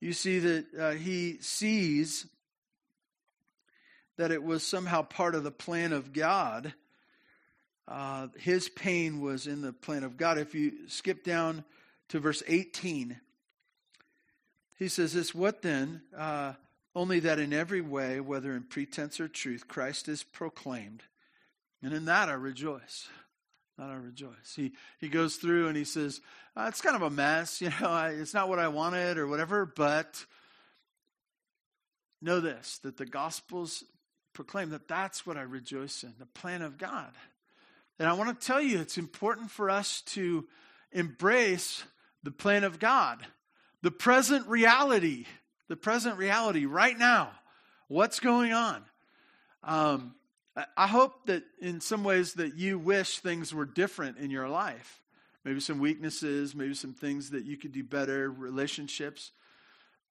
You 0.00 0.12
see 0.12 0.38
that 0.38 0.66
uh, 0.78 0.90
he 0.92 1.38
sees 1.40 2.26
that 4.16 4.30
it 4.30 4.42
was 4.42 4.66
somehow 4.66 5.02
part 5.02 5.34
of 5.34 5.44
the 5.44 5.50
plan 5.50 5.92
of 5.92 6.12
God. 6.12 6.72
Uh, 7.86 8.28
his 8.38 8.68
pain 8.68 9.20
was 9.20 9.46
in 9.46 9.62
the 9.62 9.72
plan 9.72 10.04
of 10.04 10.16
God. 10.16 10.38
If 10.38 10.54
you 10.54 10.88
skip 10.88 11.24
down 11.24 11.64
to 12.08 12.20
verse 12.20 12.42
18, 12.46 13.18
he 14.78 14.88
says 14.88 15.12
this 15.14 15.34
What 15.34 15.62
then? 15.62 16.02
Uh, 16.16 16.54
only 16.94 17.20
that 17.20 17.38
in 17.38 17.52
every 17.52 17.80
way, 17.80 18.18
whether 18.18 18.54
in 18.54 18.64
pretense 18.64 19.20
or 19.20 19.28
truth, 19.28 19.68
Christ 19.68 20.08
is 20.08 20.24
proclaimed. 20.24 21.04
And 21.82 21.92
in 21.92 22.06
that 22.06 22.28
I 22.28 22.32
rejoice 22.32 23.08
not 23.78 23.90
I 23.90 23.94
rejoice. 23.94 24.54
He, 24.56 24.72
he 24.98 25.08
goes 25.08 25.36
through 25.36 25.68
and 25.68 25.76
he 25.76 25.84
says, 25.84 26.20
uh, 26.56 26.66
it's 26.68 26.80
kind 26.80 26.96
of 26.96 27.02
a 27.02 27.10
mess, 27.10 27.60
you 27.62 27.70
know, 27.80 27.90
I, 27.90 28.10
it's 28.10 28.34
not 28.34 28.48
what 28.48 28.58
I 28.58 28.68
wanted 28.68 29.18
or 29.18 29.26
whatever, 29.26 29.64
but 29.64 30.24
know 32.20 32.40
this, 32.40 32.78
that 32.82 32.96
the 32.96 33.06
Gospels 33.06 33.84
proclaim 34.32 34.70
that 34.70 34.88
that's 34.88 35.24
what 35.26 35.36
I 35.36 35.42
rejoice 35.42 36.02
in, 36.02 36.14
the 36.18 36.26
plan 36.26 36.62
of 36.62 36.78
God. 36.78 37.12
And 37.98 38.08
I 38.08 38.12
want 38.12 38.38
to 38.38 38.46
tell 38.46 38.60
you, 38.60 38.80
it's 38.80 38.98
important 38.98 39.50
for 39.50 39.70
us 39.70 40.02
to 40.02 40.46
embrace 40.92 41.84
the 42.22 42.30
plan 42.30 42.64
of 42.64 42.78
God, 42.78 43.24
the 43.82 43.90
present 43.90 44.46
reality, 44.46 45.26
the 45.68 45.76
present 45.76 46.18
reality 46.18 46.66
right 46.66 46.96
now. 46.96 47.30
What's 47.88 48.20
going 48.20 48.52
on? 48.52 48.84
Um, 49.64 50.14
I 50.76 50.86
hope 50.86 51.26
that 51.26 51.44
in 51.60 51.80
some 51.80 52.04
ways 52.04 52.34
that 52.34 52.56
you 52.56 52.78
wish 52.78 53.18
things 53.18 53.54
were 53.54 53.66
different 53.66 54.18
in 54.18 54.30
your 54.30 54.48
life. 54.48 55.02
Maybe 55.44 55.60
some 55.60 55.78
weaknesses, 55.78 56.54
maybe 56.54 56.74
some 56.74 56.94
things 56.94 57.30
that 57.30 57.44
you 57.44 57.56
could 57.56 57.72
do 57.72 57.84
better, 57.84 58.30
relationships. 58.30 59.32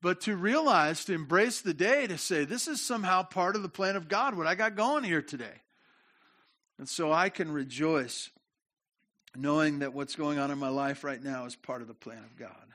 But 0.01 0.21
to 0.21 0.35
realize, 0.35 1.05
to 1.05 1.13
embrace 1.13 1.61
the 1.61 1.73
day, 1.73 2.07
to 2.07 2.17
say, 2.17 2.45
this 2.45 2.67
is 2.67 2.81
somehow 2.81 3.23
part 3.23 3.55
of 3.55 3.63
the 3.63 3.69
plan 3.69 3.95
of 3.95 4.07
God, 4.07 4.35
what 4.35 4.47
I 4.47 4.55
got 4.55 4.75
going 4.75 5.03
here 5.03 5.21
today. 5.21 5.61
And 6.77 6.87
so 6.87 7.11
I 7.11 7.29
can 7.29 7.51
rejoice 7.51 8.29
knowing 9.35 9.79
that 9.79 9.93
what's 9.93 10.15
going 10.15 10.39
on 10.39 10.51
in 10.51 10.57
my 10.57 10.69
life 10.69 11.03
right 11.03 11.21
now 11.21 11.45
is 11.45 11.55
part 11.55 11.81
of 11.81 11.87
the 11.87 11.93
plan 11.93 12.23
of 12.23 12.37
God. 12.37 12.67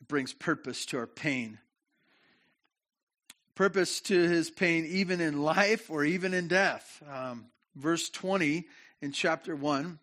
It 0.00 0.08
brings 0.08 0.32
purpose 0.32 0.86
to 0.86 0.98
our 0.98 1.06
pain 1.06 1.58
purpose 3.60 4.00
to 4.00 4.18
his 4.18 4.50
pain 4.50 4.86
even 4.86 5.20
in 5.20 5.42
life 5.42 5.90
or 5.90 6.02
even 6.02 6.32
in 6.32 6.48
death. 6.48 7.02
Um, 7.12 7.44
verse 7.76 8.08
20 8.08 8.66
in 9.02 9.12
chapter 9.12 9.54
1. 9.54 9.98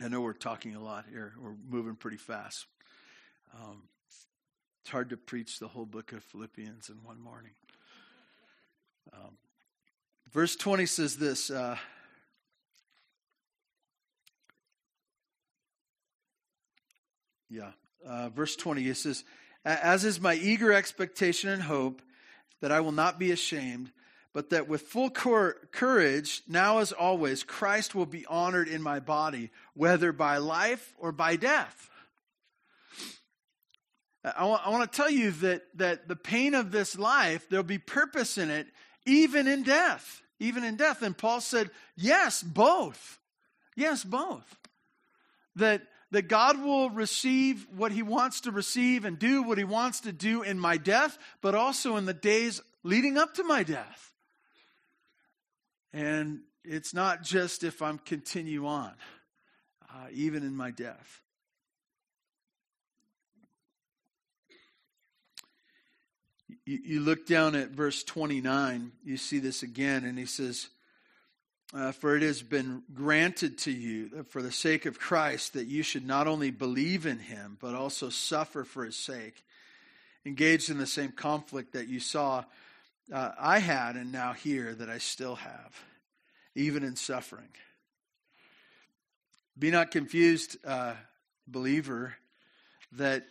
I 0.00 0.08
know 0.08 0.22
we're 0.22 0.32
talking 0.32 0.74
a 0.74 0.82
lot 0.82 1.04
here, 1.10 1.34
we're 1.38 1.56
moving 1.68 1.94
pretty 1.94 2.16
fast. 2.16 2.64
Um, 3.54 3.82
it's 4.80 4.90
hard 4.90 5.10
to 5.10 5.18
preach 5.18 5.58
the 5.58 5.68
whole 5.68 5.84
book 5.84 6.12
of 6.12 6.24
Philippians 6.24 6.88
in 6.88 6.94
one 7.04 7.20
morning. 7.20 7.52
Um, 9.12 9.36
verse 10.32 10.56
20 10.56 10.86
says 10.86 11.18
this. 11.18 11.50
Uh, 11.50 11.76
yeah, 17.50 17.72
uh, 18.06 18.30
verse 18.30 18.56
20, 18.56 18.88
it 18.88 18.96
says, 18.96 19.22
As 19.66 20.04
is 20.04 20.20
my 20.20 20.34
eager 20.34 20.72
expectation 20.72 21.50
and 21.50 21.60
hope 21.60 22.00
that 22.60 22.70
I 22.70 22.78
will 22.78 22.92
not 22.92 23.18
be 23.18 23.32
ashamed, 23.32 23.90
but 24.32 24.50
that 24.50 24.68
with 24.68 24.82
full 24.82 25.10
cor- 25.10 25.56
courage, 25.72 26.42
now 26.46 26.78
as 26.78 26.92
always, 26.92 27.42
Christ 27.42 27.92
will 27.92 28.06
be 28.06 28.24
honored 28.26 28.68
in 28.68 28.80
my 28.80 29.00
body, 29.00 29.50
whether 29.74 30.12
by 30.12 30.36
life 30.38 30.94
or 30.98 31.10
by 31.10 31.34
death. 31.34 31.90
I 34.24 34.44
want, 34.44 34.64
I 34.64 34.70
want 34.70 34.90
to 34.90 34.96
tell 34.96 35.10
you 35.10 35.32
that, 35.32 35.64
that 35.74 36.06
the 36.06 36.16
pain 36.16 36.54
of 36.54 36.70
this 36.70 36.96
life, 36.96 37.48
there'll 37.48 37.64
be 37.64 37.78
purpose 37.78 38.38
in 38.38 38.50
it, 38.50 38.68
even 39.04 39.48
in 39.48 39.64
death. 39.64 40.22
Even 40.38 40.62
in 40.62 40.76
death. 40.76 41.02
And 41.02 41.16
Paul 41.16 41.40
said, 41.40 41.70
yes, 41.96 42.42
both. 42.42 43.18
Yes, 43.74 44.04
both. 44.04 44.58
That 45.56 45.82
that 46.16 46.28
God 46.28 46.62
will 46.62 46.88
receive 46.88 47.66
what 47.76 47.92
he 47.92 48.02
wants 48.02 48.40
to 48.40 48.50
receive 48.50 49.04
and 49.04 49.18
do 49.18 49.42
what 49.42 49.58
he 49.58 49.64
wants 49.64 50.00
to 50.00 50.12
do 50.12 50.40
in 50.40 50.58
my 50.58 50.78
death, 50.78 51.18
but 51.42 51.54
also 51.54 51.96
in 51.96 52.06
the 52.06 52.14
days 52.14 52.62
leading 52.82 53.18
up 53.18 53.34
to 53.34 53.44
my 53.44 53.62
death. 53.62 54.14
And 55.92 56.40
it's 56.64 56.94
not 56.94 57.22
just 57.22 57.64
if 57.64 57.82
I'm 57.82 57.98
continue 57.98 58.66
on, 58.66 58.92
uh, 59.90 60.06
even 60.10 60.42
in 60.42 60.56
my 60.56 60.70
death. 60.70 61.20
You, 66.64 66.78
you 66.82 67.00
look 67.00 67.26
down 67.26 67.54
at 67.54 67.72
verse 67.72 68.02
29, 68.02 68.92
you 69.04 69.18
see 69.18 69.38
this 69.38 69.62
again, 69.62 70.06
and 70.06 70.18
he 70.18 70.24
says, 70.24 70.70
uh, 71.74 71.92
for 71.92 72.16
it 72.16 72.22
has 72.22 72.42
been 72.42 72.82
granted 72.94 73.58
to 73.58 73.72
you 73.72 74.24
for 74.30 74.40
the 74.40 74.52
sake 74.52 74.86
of 74.86 74.98
Christ 74.98 75.54
that 75.54 75.66
you 75.66 75.82
should 75.82 76.06
not 76.06 76.26
only 76.26 76.50
believe 76.50 77.06
in 77.06 77.18
him, 77.18 77.58
but 77.60 77.74
also 77.74 78.08
suffer 78.08 78.64
for 78.64 78.84
his 78.84 78.96
sake, 78.96 79.42
engaged 80.24 80.70
in 80.70 80.78
the 80.78 80.86
same 80.86 81.12
conflict 81.12 81.72
that 81.72 81.88
you 81.88 82.00
saw 82.00 82.44
uh, 83.12 83.30
I 83.38 83.58
had 83.58 83.96
and 83.96 84.12
now 84.12 84.32
hear 84.32 84.74
that 84.74 84.88
I 84.88 84.98
still 84.98 85.36
have, 85.36 85.80
even 86.54 86.82
in 86.82 86.96
suffering. 86.96 87.48
Be 89.58 89.70
not 89.70 89.90
confused, 89.90 90.56
uh, 90.64 90.94
believer, 91.46 92.14
that 92.92 93.24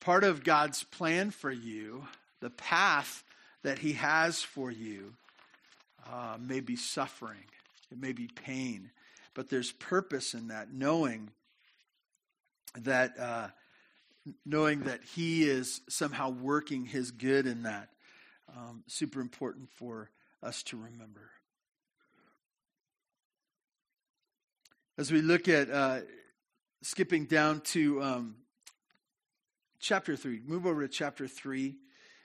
part 0.00 0.24
of 0.24 0.44
God's 0.44 0.84
plan 0.84 1.30
for 1.30 1.50
you, 1.50 2.06
the 2.40 2.50
path 2.50 3.24
that 3.62 3.78
He 3.78 3.94
has 3.94 4.42
for 4.42 4.70
you, 4.70 5.14
uh, 6.10 6.36
may 6.40 6.60
be 6.60 6.76
suffering, 6.76 7.44
it 7.90 7.98
may 7.98 8.12
be 8.12 8.28
pain, 8.28 8.90
but 9.34 9.48
there's 9.48 9.72
purpose 9.72 10.34
in 10.34 10.48
that, 10.48 10.72
knowing 10.72 11.30
that 12.76 13.18
uh, 13.18 13.48
knowing 14.44 14.80
that 14.80 15.02
He 15.02 15.48
is 15.48 15.80
somehow 15.88 16.30
working 16.30 16.84
His 16.84 17.10
good 17.10 17.46
in 17.46 17.62
that. 17.62 17.90
Um, 18.56 18.82
super 18.86 19.20
important 19.20 19.68
for 19.70 20.10
us 20.42 20.62
to 20.64 20.76
remember. 20.76 21.30
As 24.96 25.12
we 25.12 25.20
look 25.20 25.48
at 25.48 25.70
uh, 25.70 26.00
skipping 26.82 27.26
down 27.26 27.60
to 27.60 28.02
um, 28.02 28.36
chapter 29.78 30.16
3, 30.16 30.40
move 30.46 30.66
over 30.66 30.82
to 30.82 30.88
chapter 30.88 31.28
3, 31.28 31.76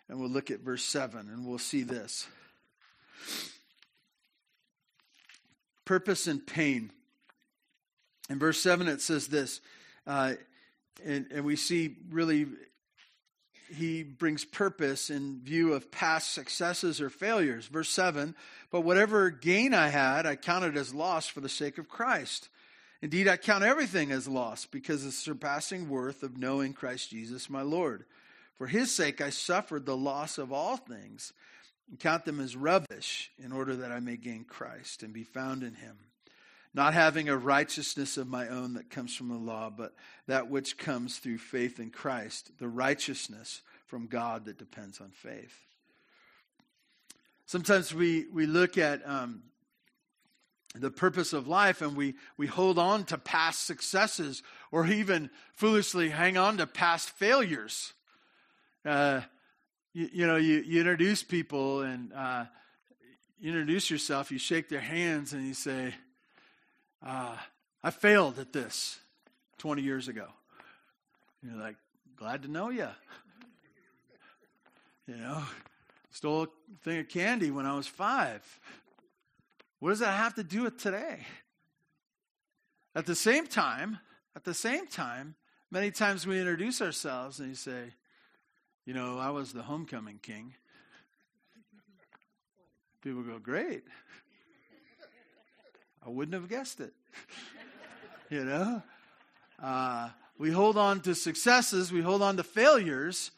and 0.09 0.19
we'll 0.19 0.29
look 0.29 0.49
at 0.49 0.61
verse 0.61 0.83
7, 0.83 1.29
and 1.29 1.45
we'll 1.45 1.59
see 1.59 1.83
this 1.83 2.25
purpose 5.85 6.27
and 6.27 6.45
pain. 6.45 6.91
In 8.29 8.39
verse 8.39 8.59
7, 8.61 8.87
it 8.87 9.01
says 9.01 9.27
this, 9.27 9.61
uh, 10.07 10.33
and, 11.05 11.27
and 11.31 11.45
we 11.45 11.55
see 11.55 11.97
really 12.09 12.45
he 13.73 14.03
brings 14.03 14.45
purpose 14.45 15.09
in 15.09 15.41
view 15.41 15.73
of 15.73 15.91
past 15.91 16.33
successes 16.33 17.01
or 17.01 17.09
failures. 17.09 17.67
Verse 17.67 17.89
7 17.89 18.35
But 18.71 18.81
whatever 18.81 19.29
gain 19.29 19.73
I 19.73 19.87
had, 19.87 20.25
I 20.25 20.35
counted 20.35 20.77
as 20.77 20.93
loss 20.93 21.27
for 21.27 21.41
the 21.41 21.49
sake 21.49 21.77
of 21.77 21.89
Christ. 21.89 22.49
Indeed, 23.01 23.27
I 23.27 23.35
count 23.35 23.63
everything 23.63 24.11
as 24.11 24.27
loss 24.27 24.65
because 24.65 25.01
of 25.01 25.07
the 25.07 25.11
surpassing 25.11 25.89
worth 25.89 26.23
of 26.23 26.37
knowing 26.37 26.73
Christ 26.73 27.09
Jesus 27.09 27.49
my 27.49 27.61
Lord. 27.61 28.05
For 28.55 28.67
his 28.67 28.91
sake 28.91 29.19
I 29.19 29.29
suffered 29.29 29.85
the 29.85 29.97
loss 29.97 30.37
of 30.37 30.53
all 30.53 30.77
things 30.77 31.33
and 31.89 31.99
count 31.99 32.25
them 32.25 32.39
as 32.39 32.55
rubbish 32.55 33.31
in 33.37 33.51
order 33.51 33.75
that 33.77 33.91
I 33.91 33.99
may 33.99 34.17
gain 34.17 34.43
Christ 34.43 35.03
and 35.03 35.13
be 35.13 35.23
found 35.23 35.63
in 35.63 35.75
him 35.75 35.97
not 36.73 36.93
having 36.93 37.29
a 37.29 37.37
righteousness 37.37 38.17
of 38.17 38.27
my 38.27 38.47
own 38.47 38.73
that 38.73 38.89
comes 38.89 39.15
from 39.15 39.29
the 39.29 39.35
law, 39.35 39.69
but 39.69 39.93
that 40.27 40.49
which 40.49 40.77
comes 40.77 41.19
through 41.19 41.37
faith 41.37 41.79
in 41.79 41.91
Christ, 41.91 42.51
the 42.57 42.67
righteousness 42.67 43.61
from 43.85 44.07
God 44.07 44.45
that 44.45 44.57
depends 44.57 44.99
on 44.99 45.09
faith. 45.09 45.55
Sometimes 47.45 47.93
we, 47.93 48.25
we 48.33 48.47
look 48.47 48.77
at 48.79 49.07
um, 49.07 49.43
the 50.73 50.89
purpose 50.89 51.33
of 51.33 51.47
life 51.47 51.83
and 51.83 51.95
we, 51.95 52.15
we 52.37 52.47
hold 52.47 52.79
on 52.79 53.03
to 53.05 53.19
past 53.19 53.67
successes 53.67 54.41
or 54.71 54.87
even 54.87 55.29
foolishly 55.53 56.09
hang 56.09 56.37
on 56.37 56.57
to 56.57 56.65
past 56.65 57.11
failures. 57.11 57.93
Uh, 58.83 59.21
you, 59.93 60.09
you, 60.11 60.27
know, 60.27 60.37
you, 60.37 60.63
you 60.65 60.79
introduce 60.79 61.23
people 61.23 61.81
and 61.81 62.11
uh, 62.13 62.45
you 63.39 63.49
introduce 63.49 63.89
yourself, 63.89 64.31
you 64.31 64.39
shake 64.39 64.69
their 64.69 64.79
hands, 64.79 65.33
and 65.33 65.47
you 65.47 65.53
say, 65.53 65.93
uh, 67.05 67.35
I 67.83 67.91
failed 67.91 68.39
at 68.39 68.53
this 68.53 68.97
20 69.59 69.81
years 69.81 70.07
ago. 70.07 70.27
You're 71.43 71.59
like, 71.59 71.75
glad 72.15 72.43
to 72.43 72.47
know 72.47 72.69
you. 72.69 72.87
You 75.07 75.17
know, 75.17 75.43
stole 76.11 76.43
a 76.43 76.47
thing 76.83 76.99
of 76.99 77.09
candy 77.09 77.51
when 77.51 77.65
I 77.65 77.75
was 77.75 77.85
five. 77.85 78.41
What 79.79 79.89
does 79.89 79.99
that 79.99 80.13
have 80.13 80.35
to 80.35 80.43
do 80.43 80.63
with 80.63 80.81
today? 80.81 81.19
At 82.95 83.05
the 83.05 83.15
same 83.15 83.47
time, 83.47 83.99
at 84.35 84.45
the 84.45 84.53
same 84.53 84.87
time, 84.87 85.35
many 85.69 85.91
times 85.91 86.25
we 86.25 86.39
introduce 86.39 86.81
ourselves 86.81 87.39
and 87.41 87.49
you 87.49 87.55
say, 87.55 87.93
you 88.85 88.93
know, 88.93 89.17
I 89.17 89.29
was 89.29 89.53
the 89.53 89.61
homecoming 89.61 90.19
king. 90.21 90.53
People 93.01 93.23
go, 93.23 93.39
great. 93.39 93.83
I 96.05 96.09
wouldn't 96.09 96.33
have 96.33 96.49
guessed 96.49 96.81
it. 96.81 96.93
you 98.29 98.43
know? 98.43 98.83
Uh, 99.61 100.09
we 100.37 100.51
hold 100.51 100.77
on 100.77 100.99
to 101.01 101.15
successes, 101.15 101.91
we 101.91 102.01
hold 102.01 102.21
on 102.21 102.35
to 102.37 102.43
failures. 102.43 103.31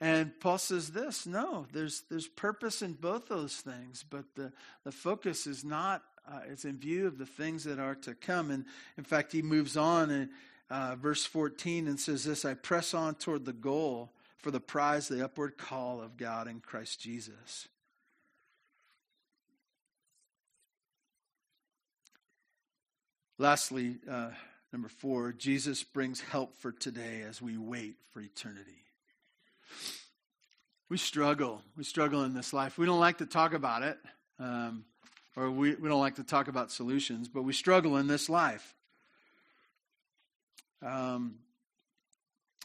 And 0.00 0.32
Paul 0.40 0.58
says 0.58 0.90
this 0.90 1.26
no, 1.26 1.66
there's, 1.72 2.02
there's 2.10 2.26
purpose 2.26 2.82
in 2.82 2.94
both 2.94 3.28
those 3.28 3.56
things, 3.56 4.04
but 4.08 4.24
the, 4.34 4.52
the 4.82 4.92
focus 4.92 5.46
is 5.46 5.64
not, 5.64 6.02
uh, 6.26 6.40
it's 6.48 6.64
in 6.64 6.78
view 6.78 7.06
of 7.06 7.18
the 7.18 7.26
things 7.26 7.64
that 7.64 7.78
are 7.78 7.94
to 7.96 8.14
come. 8.14 8.50
And 8.50 8.64
in 8.96 9.04
fact, 9.04 9.30
he 9.30 9.42
moves 9.42 9.76
on 9.76 10.10
in 10.10 10.30
uh, 10.70 10.96
verse 10.96 11.24
14 11.24 11.86
and 11.86 12.00
says 12.00 12.24
this 12.24 12.44
I 12.44 12.54
press 12.54 12.94
on 12.94 13.14
toward 13.14 13.44
the 13.44 13.52
goal 13.52 14.10
for 14.40 14.50
the 14.50 14.60
prize, 14.60 15.08
the 15.08 15.24
upward 15.24 15.58
call 15.58 16.00
of 16.00 16.16
God 16.16 16.48
in 16.48 16.60
Christ 16.60 17.00
Jesus. 17.00 17.68
Lastly, 23.38 23.96
uh, 24.10 24.30
number 24.72 24.88
four, 24.88 25.32
Jesus 25.32 25.82
brings 25.82 26.20
help 26.20 26.56
for 26.58 26.72
today 26.72 27.22
as 27.26 27.40
we 27.40 27.56
wait 27.56 27.96
for 28.12 28.20
eternity. 28.20 28.84
We 30.88 30.98
struggle. 30.98 31.62
We 31.76 31.84
struggle 31.84 32.24
in 32.24 32.34
this 32.34 32.52
life. 32.52 32.76
We 32.76 32.86
don't 32.86 33.00
like 33.00 33.18
to 33.18 33.26
talk 33.26 33.54
about 33.54 33.82
it, 33.82 33.98
um, 34.38 34.84
or 35.36 35.50
we, 35.50 35.74
we 35.74 35.88
don't 35.88 36.00
like 36.00 36.16
to 36.16 36.24
talk 36.24 36.48
about 36.48 36.70
solutions, 36.70 37.28
but 37.28 37.42
we 37.42 37.52
struggle 37.52 37.96
in 37.96 38.08
this 38.08 38.28
life. 38.28 38.74
Um, 40.82 41.36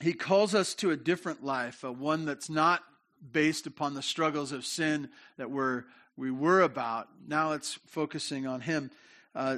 he 0.02 0.14
calls 0.14 0.54
us 0.54 0.74
to 0.76 0.92
a 0.92 0.98
different 0.98 1.44
life, 1.44 1.84
a 1.84 1.92
one 1.92 2.26
that's 2.26 2.50
not 2.50 2.84
based 3.32 3.66
upon 3.66 3.94
the 3.94 4.02
struggles 4.02 4.52
of 4.52 4.66
sin 4.66 5.10
that 5.38 5.50
we're, 5.50 5.86
we 6.18 6.32
were 6.32 6.62
about. 6.62 7.08
Now 7.28 7.54
it's 7.54 7.80
focusing 7.88 8.46
on 8.46 8.62
Him. 8.62 8.92
Uh, 9.34 9.58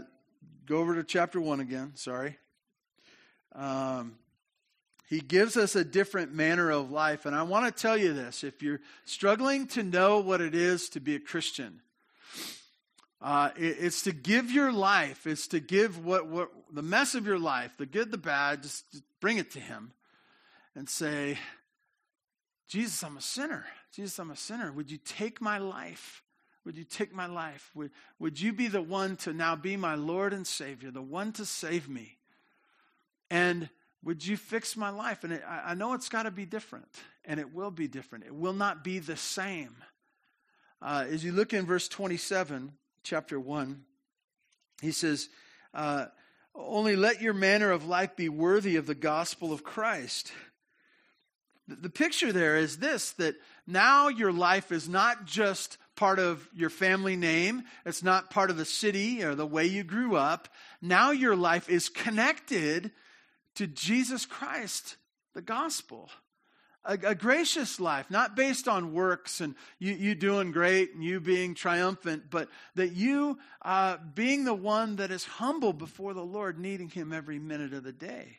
Go 0.67 0.79
over 0.79 0.95
to 0.95 1.03
chapter 1.03 1.39
1 1.39 1.61
again. 1.61 1.93
Sorry. 1.95 2.37
Um, 3.55 4.15
he 5.07 5.21
gives 5.21 5.55
us 5.55 5.77
a 5.77 5.85
different 5.85 6.33
manner 6.33 6.69
of 6.69 6.91
life. 6.91 7.25
And 7.25 7.33
I 7.33 7.43
want 7.43 7.73
to 7.73 7.81
tell 7.81 7.95
you 7.95 8.11
this 8.11 8.43
if 8.43 8.61
you're 8.61 8.81
struggling 9.05 9.67
to 9.67 9.83
know 9.83 10.19
what 10.19 10.41
it 10.41 10.53
is 10.53 10.89
to 10.89 10.99
be 10.99 11.15
a 11.15 11.21
Christian, 11.21 11.79
uh, 13.21 13.51
it, 13.55 13.77
it's 13.79 14.01
to 14.03 14.11
give 14.11 14.51
your 14.51 14.73
life, 14.73 15.25
it's 15.25 15.47
to 15.47 15.61
give 15.61 16.03
what, 16.03 16.27
what 16.27 16.51
the 16.69 16.81
mess 16.81 17.15
of 17.15 17.25
your 17.25 17.39
life, 17.39 17.77
the 17.77 17.85
good, 17.85 18.11
the 18.11 18.17
bad, 18.17 18.63
just, 18.63 18.91
just 18.91 19.03
bring 19.21 19.37
it 19.37 19.51
to 19.51 19.61
Him 19.61 19.93
and 20.77 20.87
say, 20.87 21.39
Jesus, 22.67 23.03
I'm 23.03 23.17
a 23.17 23.21
sinner. 23.21 23.65
Jesus, 23.91 24.19
I'm 24.19 24.29
a 24.29 24.35
sinner. 24.35 24.71
Would 24.71 24.91
you 24.91 24.99
take 24.99 25.41
my 25.41 25.57
life? 25.57 26.21
Would 26.65 26.77
you 26.77 26.83
take 26.83 27.11
my 27.11 27.25
life? 27.25 27.71
Would, 27.73 27.89
would 28.19 28.39
you 28.39 28.53
be 28.53 28.67
the 28.67 28.81
one 28.81 29.15
to 29.17 29.33
now 29.33 29.55
be 29.55 29.75
my 29.75 29.95
Lord 29.95 30.33
and 30.33 30.45
Savior, 30.45 30.91
the 30.91 31.01
one 31.01 31.31
to 31.33 31.45
save 31.45 31.89
me? 31.89 32.17
And 33.31 33.69
would 34.03 34.23
you 34.23 34.37
fix 34.37 34.77
my 34.77 34.89
life? 34.89 35.23
And 35.23 35.33
it, 35.33 35.43
I, 35.47 35.71
I 35.71 35.73
know 35.73 35.93
it's 35.93 36.09
got 36.09 36.23
to 36.23 36.31
be 36.31 36.45
different, 36.45 36.87
and 37.25 37.39
it 37.39 37.55
will 37.55 37.71
be 37.71 37.87
different. 37.87 38.25
It 38.25 38.35
will 38.35 38.53
not 38.53 38.83
be 38.83 38.99
the 38.99 39.17
same. 39.17 39.75
Uh, 40.79 41.05
as 41.09 41.23
you 41.23 41.31
look 41.31 41.53
in 41.53 41.65
verse 41.65 41.87
27, 41.87 42.71
chapter 43.01 43.39
1, 43.39 43.83
he 44.83 44.91
says, 44.91 45.29
uh, 45.73 46.05
Only 46.53 46.95
let 46.95 47.19
your 47.19 47.33
manner 47.33 47.71
of 47.71 47.87
life 47.87 48.15
be 48.15 48.29
worthy 48.29 48.75
of 48.75 48.85
the 48.85 48.93
gospel 48.93 49.51
of 49.51 49.63
Christ. 49.63 50.31
The, 51.67 51.89
picture 51.89 52.31
there 52.31 52.55
is 52.55 52.77
this 52.77 53.11
that 53.13 53.35
now 53.65 54.07
your 54.07 54.31
life 54.31 54.71
is 54.71 54.87
not 54.87 55.25
just 55.25 55.77
part 55.95 56.19
of 56.19 56.47
your 56.53 56.69
family 56.69 57.17
name. 57.17 57.63
It's 57.85 58.03
not 58.03 58.29
part 58.29 58.49
of 58.49 58.57
the 58.57 58.65
city 58.65 59.23
or 59.23 59.35
the 59.35 59.45
way 59.45 59.65
you 59.65 59.83
grew 59.83 60.15
up. 60.15 60.47
Now 60.81 61.11
your 61.11 61.35
life 61.35 61.69
is 61.69 61.89
connected 61.89 62.91
to 63.55 63.67
Jesus 63.67 64.25
Christ, 64.25 64.95
the 65.33 65.41
gospel. 65.41 66.09
A, 66.85 66.93
a 66.93 67.15
gracious 67.15 67.81
life, 67.81 68.09
not 68.09 68.37
based 68.37 68.69
on 68.69 68.93
works 68.93 69.41
and 69.41 69.55
you, 69.77 69.91
you 69.93 70.15
doing 70.15 70.53
great 70.53 70.93
and 70.93 71.03
you 71.03 71.19
being 71.19 71.53
triumphant, 71.53 72.29
but 72.29 72.47
that 72.75 72.93
you 72.93 73.39
uh, 73.61 73.97
being 74.15 74.45
the 74.45 74.53
one 74.53 74.95
that 74.97 75.11
is 75.11 75.25
humble 75.25 75.73
before 75.73 76.13
the 76.13 76.23
Lord, 76.23 76.57
needing 76.57 76.87
Him 76.87 77.11
every 77.11 77.39
minute 77.39 77.73
of 77.73 77.83
the 77.83 77.91
day. 77.91 78.37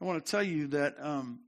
I 0.00 0.04
want 0.04 0.22
to 0.24 0.30
tell 0.30 0.42
you 0.42 0.66
that 0.68 0.96
um, 1.00 1.40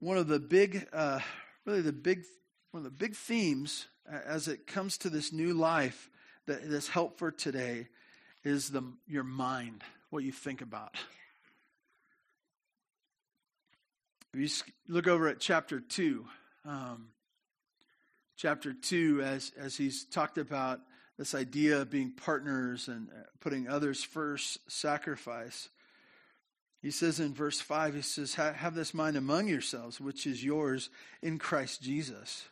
one 0.00 0.18
of 0.18 0.28
the 0.28 0.38
big, 0.38 0.86
uh, 0.92 1.20
really 1.64 1.80
the 1.80 1.94
big, 1.94 2.24
one 2.72 2.84
of 2.84 2.84
the 2.84 2.90
big 2.90 3.14
themes 3.14 3.86
as 4.06 4.46
it 4.46 4.66
comes 4.66 4.98
to 4.98 5.08
this 5.08 5.32
new 5.32 5.54
life 5.54 6.10
that 6.46 6.60
is 6.60 6.88
help 6.88 7.18
for 7.18 7.30
today 7.30 7.88
is 8.44 8.68
the 8.68 8.82
your 9.06 9.24
mind, 9.24 9.82
what 10.10 10.22
you 10.22 10.32
think 10.32 10.60
about. 10.60 10.94
If 14.34 14.40
you 14.40 14.48
look 14.88 15.08
over 15.08 15.26
at 15.26 15.40
chapter 15.40 15.80
2, 15.80 16.26
um, 16.66 17.08
chapter 18.36 18.74
2, 18.74 19.22
as, 19.22 19.52
as 19.58 19.76
he's 19.76 20.04
talked 20.04 20.36
about 20.36 20.80
this 21.16 21.34
idea 21.34 21.80
of 21.80 21.90
being 21.90 22.12
partners 22.12 22.88
and 22.88 23.08
uh, 23.08 23.22
putting 23.40 23.68
others 23.68 24.04
first, 24.04 24.58
sacrifice. 24.70 25.70
He 26.82 26.90
says 26.90 27.20
in 27.20 27.34
verse 27.34 27.60
5, 27.60 27.94
he 27.94 28.02
says, 28.02 28.34
Have 28.34 28.74
this 28.74 28.94
mind 28.94 29.16
among 29.16 29.48
yourselves, 29.48 30.00
which 30.00 30.26
is 30.26 30.42
yours 30.42 30.88
in 31.22 31.38
Christ 31.38 31.82
Jesus, 31.82 32.48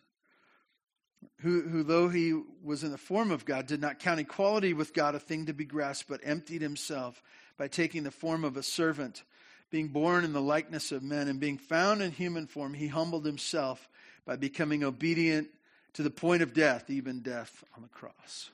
who, 1.40 1.62
who, 1.62 1.82
though 1.82 2.08
he 2.08 2.38
was 2.62 2.84
in 2.84 2.90
the 2.90 2.98
form 2.98 3.30
of 3.30 3.46
God, 3.46 3.66
did 3.66 3.80
not 3.80 3.98
count 3.98 4.20
equality 4.20 4.74
with 4.74 4.92
God 4.92 5.14
a 5.14 5.18
thing 5.18 5.46
to 5.46 5.54
be 5.54 5.64
grasped, 5.64 6.10
but 6.10 6.20
emptied 6.22 6.60
himself 6.60 7.22
by 7.56 7.68
taking 7.68 8.02
the 8.02 8.10
form 8.10 8.44
of 8.44 8.56
a 8.56 8.62
servant. 8.62 9.24
Being 9.70 9.88
born 9.88 10.24
in 10.24 10.32
the 10.32 10.42
likeness 10.42 10.92
of 10.92 11.02
men 11.02 11.28
and 11.28 11.40
being 11.40 11.58
found 11.58 12.02
in 12.02 12.10
human 12.10 12.46
form, 12.46 12.74
he 12.74 12.88
humbled 12.88 13.24
himself 13.24 13.88
by 14.26 14.36
becoming 14.36 14.84
obedient 14.84 15.48
to 15.94 16.02
the 16.02 16.10
point 16.10 16.42
of 16.42 16.52
death, 16.52 16.90
even 16.90 17.20
death 17.20 17.64
on 17.76 17.82
the 17.82 17.88
cross 17.88 18.50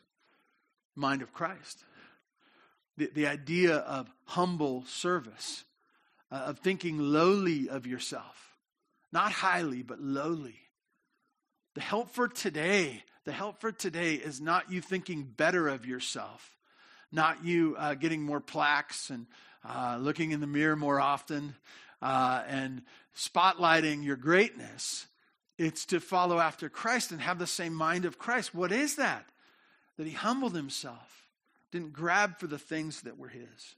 mind 0.96 1.22
of 1.22 1.32
Christ. 1.32 1.84
The, 2.96 3.11
the 3.12 3.26
idea 3.26 3.76
of 3.76 4.12
humble 4.24 4.85
service, 4.87 5.64
uh, 6.30 6.37
of 6.37 6.59
thinking 6.61 6.98
lowly 6.98 7.68
of 7.68 7.87
yourself, 7.87 8.57
not 9.12 9.33
highly, 9.33 9.83
but 9.83 10.00
lowly. 10.00 10.57
The 11.74 11.80
help 11.80 12.11
for 12.11 12.28
today, 12.28 13.02
the 13.24 13.33
help 13.33 13.61
for 13.61 13.72
today 13.72 14.14
is 14.14 14.40
not 14.40 14.70
you 14.70 14.80
thinking 14.80 15.24
better 15.24 15.68
of 15.68 15.87
yourself, 15.87 16.57
not 17.11 17.44
you 17.44 17.74
uh, 17.78 17.94
getting 17.94 18.22
more 18.22 18.40
plaques 18.40 19.11
and 19.11 19.26
uh, 19.68 19.98
looking 20.00 20.30
in 20.30 20.40
the 20.40 20.46
mirror 20.46 20.76
more 20.76 21.00
often 21.00 21.54
uh, 22.00 22.42
and 22.46 22.83
spotlighting 23.16 24.04
your 24.04 24.16
greatness. 24.16 25.07
It's 25.59 25.87
to 25.87 26.00
follow 26.00 26.38
after 26.38 26.68
Christ 26.68 27.12
and 27.12 27.20
have 27.20 27.38
the 27.38 27.46
same 27.46 27.74
mind 27.74 28.04
of 28.04 28.18
Christ. 28.18 28.54
What 28.54 28.72
is 28.72 28.96
that? 28.96 29.26
that 29.96 30.07
he 30.07 30.12
humbled 30.12 30.54
himself, 30.54 31.23
didn't 31.74 31.92
grab 31.92 32.38
for 32.38 32.46
the 32.46 32.56
things 32.56 33.00
that 33.00 33.18
were 33.18 33.26
his. 33.26 33.74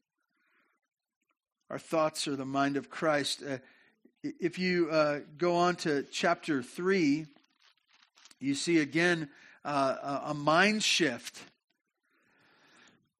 Our 1.70 1.78
thoughts 1.78 2.28
are 2.28 2.37
the 2.37 2.44
mind 2.44 2.76
of 2.76 2.90
Christ. 2.90 3.42
Uh, 3.42 3.56
if 4.22 4.59
you 4.59 4.90
uh, 4.90 5.20
go 5.38 5.56
on 5.56 5.76
to 5.76 6.04
chapter 6.12 6.62
3, 6.62 7.24
you 8.38 8.54
see 8.54 8.80
again 8.80 9.30
uh, 9.64 10.20
a 10.26 10.35
mind 10.35 10.82
shift. 10.82 11.42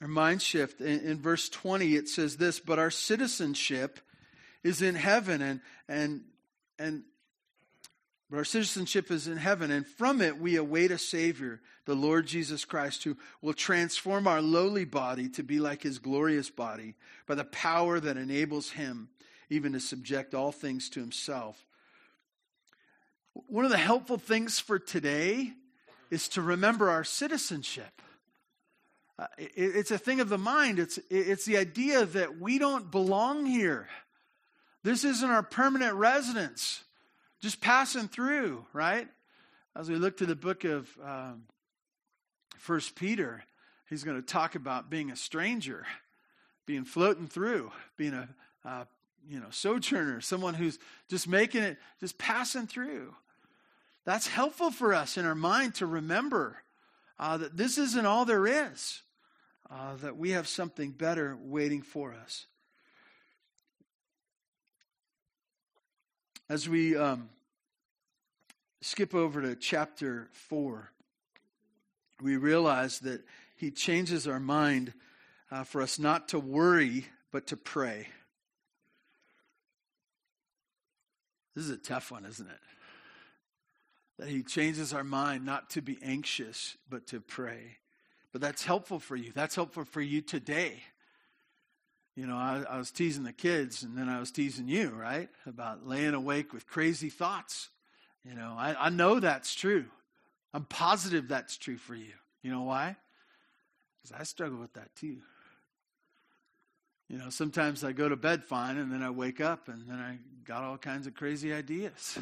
our 0.03 0.07
mind 0.07 0.43
shift. 0.43 0.83
In, 0.83 1.01
in 1.01 1.23
verse 1.23 1.49
20, 1.49 1.97
it 1.97 2.07
says 2.07 2.37
this 2.37 2.61
But 2.61 2.79
our 2.79 2.91
citizenship 2.91 3.99
is 4.63 4.83
in 4.83 4.95
heaven, 4.95 5.41
and, 5.41 5.61
and, 5.89 6.21
and 6.79 7.05
but 8.33 8.39
our 8.39 8.45
citizenship 8.45 9.11
is 9.11 9.29
in 9.29 9.37
heaven, 9.37 9.71
and 9.71 9.87
from 9.87 10.23
it 10.23 10.39
we 10.39 10.57
await 10.57 10.91
a 10.91 10.97
Savior, 10.97 11.61
the 11.85 11.95
Lord 11.95 12.27
Jesus 12.27 12.65
Christ, 12.65 13.05
who 13.05 13.19
will 13.43 13.53
transform 13.53 14.27
our 14.27 14.41
lowly 14.41 14.87
body 14.87 15.29
to 15.29 15.43
be 15.43 15.61
like 15.61 15.83
his 15.83 15.99
glorious 15.99 16.49
body 16.49 16.95
by 17.27 17.35
the 17.35 17.45
power 17.45 18.01
that 18.01 18.17
enables 18.17 18.71
him 18.71 19.11
even 19.51 19.75
to 19.75 19.81
subject 19.81 20.33
all 20.33 20.51
things 20.51 20.89
to 20.89 21.01
himself. 21.01 21.67
One 23.35 23.67
of 23.67 23.71
the 23.71 23.77
helpful 23.77 24.17
things 24.17 24.59
for 24.59 24.79
today 24.79 25.53
is 26.11 26.27
to 26.31 26.41
remember 26.41 26.89
our 26.89 27.05
citizenship. 27.05 28.01
Uh, 29.19 29.27
it, 29.37 29.53
it's 29.57 29.91
a 29.91 29.99
thing 29.99 30.21
of 30.21 30.31
the 30.31 30.39
mind, 30.39 30.79
it's, 30.79 30.99
it's 31.11 31.45
the 31.45 31.59
idea 31.59 32.07
that 32.07 32.41
we 32.41 32.59
don't 32.59 32.91
belong 32.91 33.45
here. 33.45 33.89
This 34.85 35.05
isn't 35.05 35.29
our 35.31 35.43
permanent 35.43 35.97
residence 35.97 36.83
just 37.43 37.61
passing 37.61 38.09
through, 38.09 38.65
right? 38.73 39.09
As 39.77 39.91
we 39.91 39.97
look 39.97 40.19
to 40.19 40.27
the 40.27 40.37
book 40.37 40.65
of 40.65 40.89
um, 41.05 41.43
First 42.57 42.95
Peter, 42.95 43.43
he's 43.91 44.05
going 44.05 44.17
to 44.17 44.27
talk 44.27 44.55
about 44.55 44.89
being 44.89 45.11
a 45.11 45.17
stranger, 45.17 45.85
being 46.67 46.85
floating 46.85 47.27
through, 47.27 47.73
being 47.97 48.15
a 48.15 48.29
uh, 48.65 48.85
you 49.29 49.41
know 49.41 49.49
sojourner, 49.51 50.21
someone 50.21 50.55
who's 50.55 50.79
just 51.09 51.27
making 51.27 51.63
it, 51.63 51.79
just 52.01 52.17
passing 52.17 52.67
through. 52.67 53.15
That's 54.05 54.29
helpful 54.29 54.71
for 54.71 54.95
us 54.95 55.17
in 55.17 55.27
our 55.27 55.35
mind 55.35 55.77
to 55.77 55.87
remember 55.87 56.59
uh, 57.19 57.37
that 57.39 57.57
this 57.57 57.79
isn't 57.79 58.07
all 58.07 58.25
there 58.25 58.47
is. 58.47 59.03
Uh, 59.71 59.97
that 60.03 60.19
we 60.19 60.33
have 60.33 60.47
something 60.47 60.91
better 60.91 61.39
waiting 61.41 61.81
for 61.81 62.13
us. 62.13 62.47
As 66.53 66.69
we 66.69 66.95
um, 66.99 67.31
skip 68.83 69.15
over 69.15 69.41
to 69.41 69.57
chapter 69.57 70.29
4, 70.33 70.91
we 72.21 72.37
realize 72.37 72.99
that 72.99 73.23
he 73.57 73.71
changes 73.71 74.29
our 74.29 74.39
mind 74.39 74.93
uh, 75.51 75.65
for 75.65 75.81
us 75.81 75.99
not 75.99 76.29
to 76.29 76.39
worry, 76.39 77.07
but 77.31 77.47
to 77.47 77.57
pray. 77.57 78.07
This 81.57 81.65
is 81.65 81.71
a 81.71 81.79
tough 81.79 82.11
one, 82.11 82.27
isn't 82.27 82.51
it? 82.51 82.61
That 84.19 84.29
he 84.29 84.43
changes 84.43 84.93
our 84.93 85.05
mind 85.05 85.47
not 85.47 85.71
to 85.71 85.81
be 85.81 85.99
anxious, 86.03 86.77
but 86.87 87.07
to 87.07 87.23
pray. 87.23 87.79
But 88.31 88.43
that's 88.43 88.63
helpful 88.63 88.99
for 88.99 89.17
you. 89.17 89.33
That's 89.35 89.55
helpful 89.55 89.87
for 89.87 90.03
you 90.03 90.21
today. 90.21 90.83
You 92.15 92.27
know, 92.27 92.37
I, 92.37 92.63
I, 92.69 92.77
was 92.77 92.91
teasing 92.91 93.25
the 93.25 93.33
kids, 93.33 93.83
and 93.83 93.97
then 93.97 94.11
I 94.11 94.21
was 94.21 94.31
teasing 94.31 94.69
you, 94.69 94.91
right? 94.91 95.31
About 95.47 95.87
laying 95.87 96.13
awake 96.13 96.53
with 96.53 96.67
crazy 96.67 97.09
thoughts. 97.09 97.71
You 98.23 98.35
know, 98.35 98.55
I, 98.57 98.87
I 98.87 98.89
know 98.91 99.19
that's 99.19 99.55
true. 99.55 99.87
I'm 100.53 100.65
positive 100.65 101.29
that's 101.29 101.57
true 101.57 101.79
for 101.79 101.95
you. 101.95 102.13
You 102.43 102.51
know 102.51 102.63
why? 102.63 102.97
Because 104.03 104.21
I 104.21 104.25
struggle 104.25 104.59
with 104.59 104.75
that 104.75 104.95
too. 104.95 105.19
You 107.09 107.19
know, 107.19 107.31
sometimes 107.31 107.83
I 107.83 107.93
go 107.93 108.09
to 108.09 108.17
bed 108.17 108.45
fine, 108.45 108.77
and 108.77 108.93
then 108.93 109.03
I 109.03 109.11
wake 109.11 109.41
up, 109.41 109.69
and 109.69 109.89
then 109.89 109.99
I 109.99 110.19
got 110.45 110.65
all 110.65 110.77
kinds 110.77 111.07
of 111.07 111.15
crazy 111.15 111.53
ideas. 111.53 112.19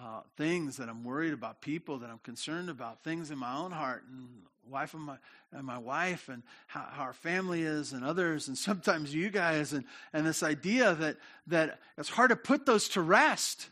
Uh, 0.00 0.20
things 0.36 0.78
that 0.78 0.88
I'm 0.88 1.04
worried 1.04 1.34
about, 1.34 1.60
people 1.60 1.98
that 1.98 2.10
I'm 2.10 2.18
concerned 2.18 2.70
about, 2.70 3.04
things 3.04 3.30
in 3.30 3.38
my 3.38 3.56
own 3.56 3.70
heart, 3.70 4.04
and 4.10 4.42
wife 4.68 4.94
and 4.94 5.02
my, 5.02 5.16
and 5.52 5.66
my 5.66 5.78
wife 5.78 6.28
and 6.28 6.42
how, 6.66 6.86
how, 6.90 7.02
our 7.04 7.12
family 7.12 7.62
is 7.62 7.92
and 7.92 8.04
others 8.04 8.48
and 8.48 8.56
sometimes 8.58 9.14
you 9.14 9.30
guys 9.30 9.72
and, 9.72 9.84
and 10.12 10.26
this 10.26 10.42
idea 10.42 10.94
that, 10.94 11.16
that 11.48 11.80
it's 11.98 12.08
hard 12.08 12.30
to 12.30 12.36
put 12.36 12.66
those 12.66 12.88
to 12.90 13.00
rest. 13.00 13.68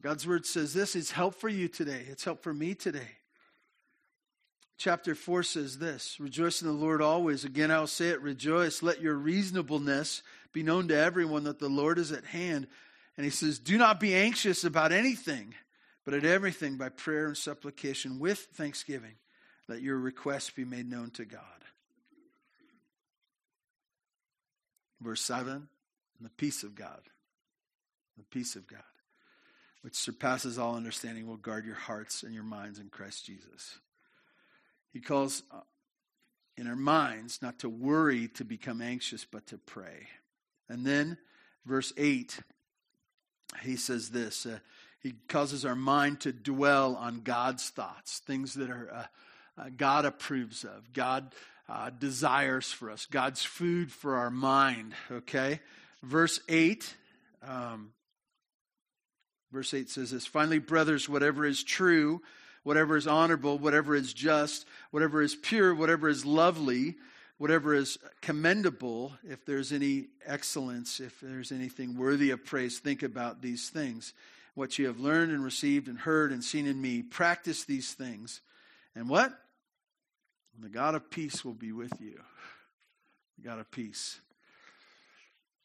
God's 0.00 0.26
word 0.26 0.46
says 0.46 0.74
this 0.74 0.96
is 0.96 1.10
help 1.12 1.34
for 1.34 1.48
you 1.48 1.68
today. 1.68 2.04
It's 2.08 2.24
help 2.24 2.42
for 2.42 2.52
me 2.52 2.74
today. 2.74 3.18
Chapter 4.78 5.14
4 5.14 5.44
says 5.44 5.78
this 5.78 6.16
Rejoice 6.18 6.60
in 6.60 6.66
the 6.66 6.74
Lord 6.74 7.00
always. 7.00 7.44
Again, 7.44 7.70
I'll 7.70 7.86
say 7.86 8.08
it 8.08 8.20
rejoice. 8.20 8.82
Let 8.82 9.00
your 9.00 9.14
reasonableness 9.14 10.22
be 10.52 10.64
known 10.64 10.88
to 10.88 10.96
everyone 10.96 11.44
that 11.44 11.60
the 11.60 11.68
Lord 11.68 11.98
is 11.98 12.10
at 12.10 12.24
hand. 12.24 12.66
And 13.16 13.24
he 13.24 13.30
says, 13.30 13.60
Do 13.60 13.78
not 13.78 14.00
be 14.00 14.12
anxious 14.12 14.64
about 14.64 14.90
anything, 14.90 15.54
but 16.04 16.14
at 16.14 16.24
everything 16.24 16.78
by 16.78 16.88
prayer 16.88 17.26
and 17.26 17.36
supplication 17.36 18.18
with 18.18 18.48
thanksgiving 18.54 19.14
let 19.68 19.82
your 19.82 19.98
requests 19.98 20.50
be 20.50 20.64
made 20.64 20.90
known 20.90 21.10
to 21.12 21.24
God. 21.24 21.40
Verse 25.00 25.20
7 25.22 25.68
the 26.20 26.28
peace 26.28 26.62
of 26.62 26.76
God, 26.76 27.00
the 28.16 28.24
peace 28.24 28.54
of 28.54 28.68
God, 28.68 28.80
which 29.82 29.96
surpasses 29.96 30.56
all 30.56 30.76
understanding, 30.76 31.26
will 31.26 31.36
guard 31.36 31.66
your 31.66 31.74
hearts 31.74 32.22
and 32.22 32.32
your 32.32 32.44
minds 32.44 32.78
in 32.78 32.88
Christ 32.88 33.26
Jesus. 33.26 33.80
He 34.92 35.00
calls 35.00 35.42
uh, 35.50 35.60
in 36.56 36.68
our 36.68 36.76
minds 36.76 37.40
not 37.42 37.58
to 37.60 37.68
worry, 37.68 38.28
to 38.28 38.44
become 38.44 38.80
anxious, 38.80 39.24
but 39.24 39.48
to 39.48 39.58
pray. 39.58 40.06
And 40.68 40.86
then, 40.86 41.18
verse 41.66 41.92
8, 41.96 42.38
he 43.62 43.74
says 43.74 44.10
this 44.10 44.46
uh, 44.46 44.60
He 45.02 45.14
causes 45.28 45.64
our 45.64 45.74
mind 45.74 46.20
to 46.20 46.32
dwell 46.32 46.94
on 46.94 47.22
God's 47.22 47.68
thoughts, 47.68 48.20
things 48.20 48.54
that 48.54 48.70
are. 48.70 48.90
Uh, 48.92 49.06
uh, 49.58 49.64
God 49.76 50.04
approves 50.04 50.64
of, 50.64 50.92
God 50.92 51.34
uh, 51.68 51.90
desires 51.90 52.72
for 52.72 52.90
us, 52.90 53.06
God's 53.06 53.42
food 53.42 53.92
for 53.92 54.16
our 54.16 54.30
mind. 54.30 54.94
Okay? 55.10 55.60
Verse 56.02 56.40
8. 56.48 56.96
Um, 57.46 57.92
verse 59.52 59.72
8 59.74 59.88
says 59.88 60.10
this 60.10 60.26
Finally, 60.26 60.58
brothers, 60.58 61.08
whatever 61.08 61.44
is 61.44 61.62
true, 61.62 62.20
whatever 62.62 62.96
is 62.96 63.06
honorable, 63.06 63.58
whatever 63.58 63.94
is 63.94 64.12
just, 64.12 64.66
whatever 64.90 65.22
is 65.22 65.34
pure, 65.34 65.74
whatever 65.74 66.08
is 66.08 66.24
lovely, 66.24 66.96
whatever 67.38 67.74
is 67.74 67.98
commendable, 68.20 69.12
if 69.28 69.44
there's 69.44 69.72
any 69.72 70.06
excellence, 70.24 71.00
if 71.00 71.20
there's 71.20 71.52
anything 71.52 71.96
worthy 71.96 72.30
of 72.30 72.44
praise, 72.44 72.78
think 72.78 73.02
about 73.02 73.42
these 73.42 73.68
things. 73.68 74.12
What 74.54 74.78
you 74.78 74.86
have 74.86 75.00
learned 75.00 75.32
and 75.32 75.42
received 75.42 75.88
and 75.88 75.98
heard 75.98 76.30
and 76.30 76.44
seen 76.44 76.66
in 76.66 76.80
me, 76.80 77.02
practice 77.02 77.64
these 77.64 77.94
things. 77.94 78.40
And 78.94 79.08
what? 79.08 79.32
And 80.54 80.64
the 80.64 80.68
God 80.68 80.94
of 80.94 81.10
peace 81.10 81.44
will 81.44 81.54
be 81.54 81.72
with 81.72 81.92
you. 82.00 82.20
The 83.38 83.48
God 83.48 83.58
of 83.58 83.70
peace. 83.70 84.20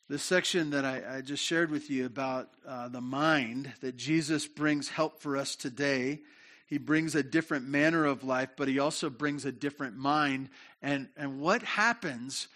This 0.10 0.24
section 0.24 0.70
that 0.70 0.86
I, 0.86 1.18
I 1.18 1.22
just 1.22 1.44
shared 1.44 1.70
with 1.70 1.90
you 1.90 2.06
about 2.06 2.50
uh, 2.66 2.88
the 2.88 3.02
mind, 3.02 3.74
that 3.82 3.98
Jesus 3.98 4.48
brings 4.48 4.88
help 4.88 5.22
for 5.22 5.36
us 5.36 5.56
today. 5.56 6.22
He 6.66 6.78
brings 6.78 7.14
a 7.14 7.24
different 7.24 7.68
manner 7.68 8.06
of 8.06 8.24
life, 8.24 8.50
but 8.56 8.70
he 8.70 8.80
also 8.80 9.10
brings 9.10 9.44
a 9.44 9.52
different 9.52 9.98
mind. 9.98 10.50
And, 10.82 11.10
and 11.18 11.42
what 11.42 11.62
happens 11.62 12.48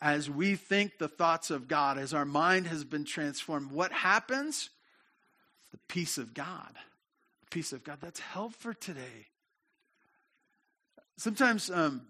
as 0.00 0.30
we 0.30 0.54
think 0.54 0.98
the 0.98 1.08
thoughts 1.08 1.50
of 1.50 1.66
God, 1.66 1.98
as 1.98 2.14
our 2.14 2.24
mind 2.24 2.68
has 2.68 2.84
been 2.84 3.04
transformed, 3.04 3.72
what 3.72 3.92
happens? 3.92 4.70
The 5.72 5.78
peace 5.88 6.16
of 6.16 6.32
God. 6.32 6.74
The 7.42 7.50
peace 7.50 7.72
of 7.72 7.82
God. 7.82 7.98
That's 8.00 8.20
help 8.20 8.54
for 8.54 8.72
today. 8.72 9.26
Sometimes 11.20 11.68
um, 11.68 12.00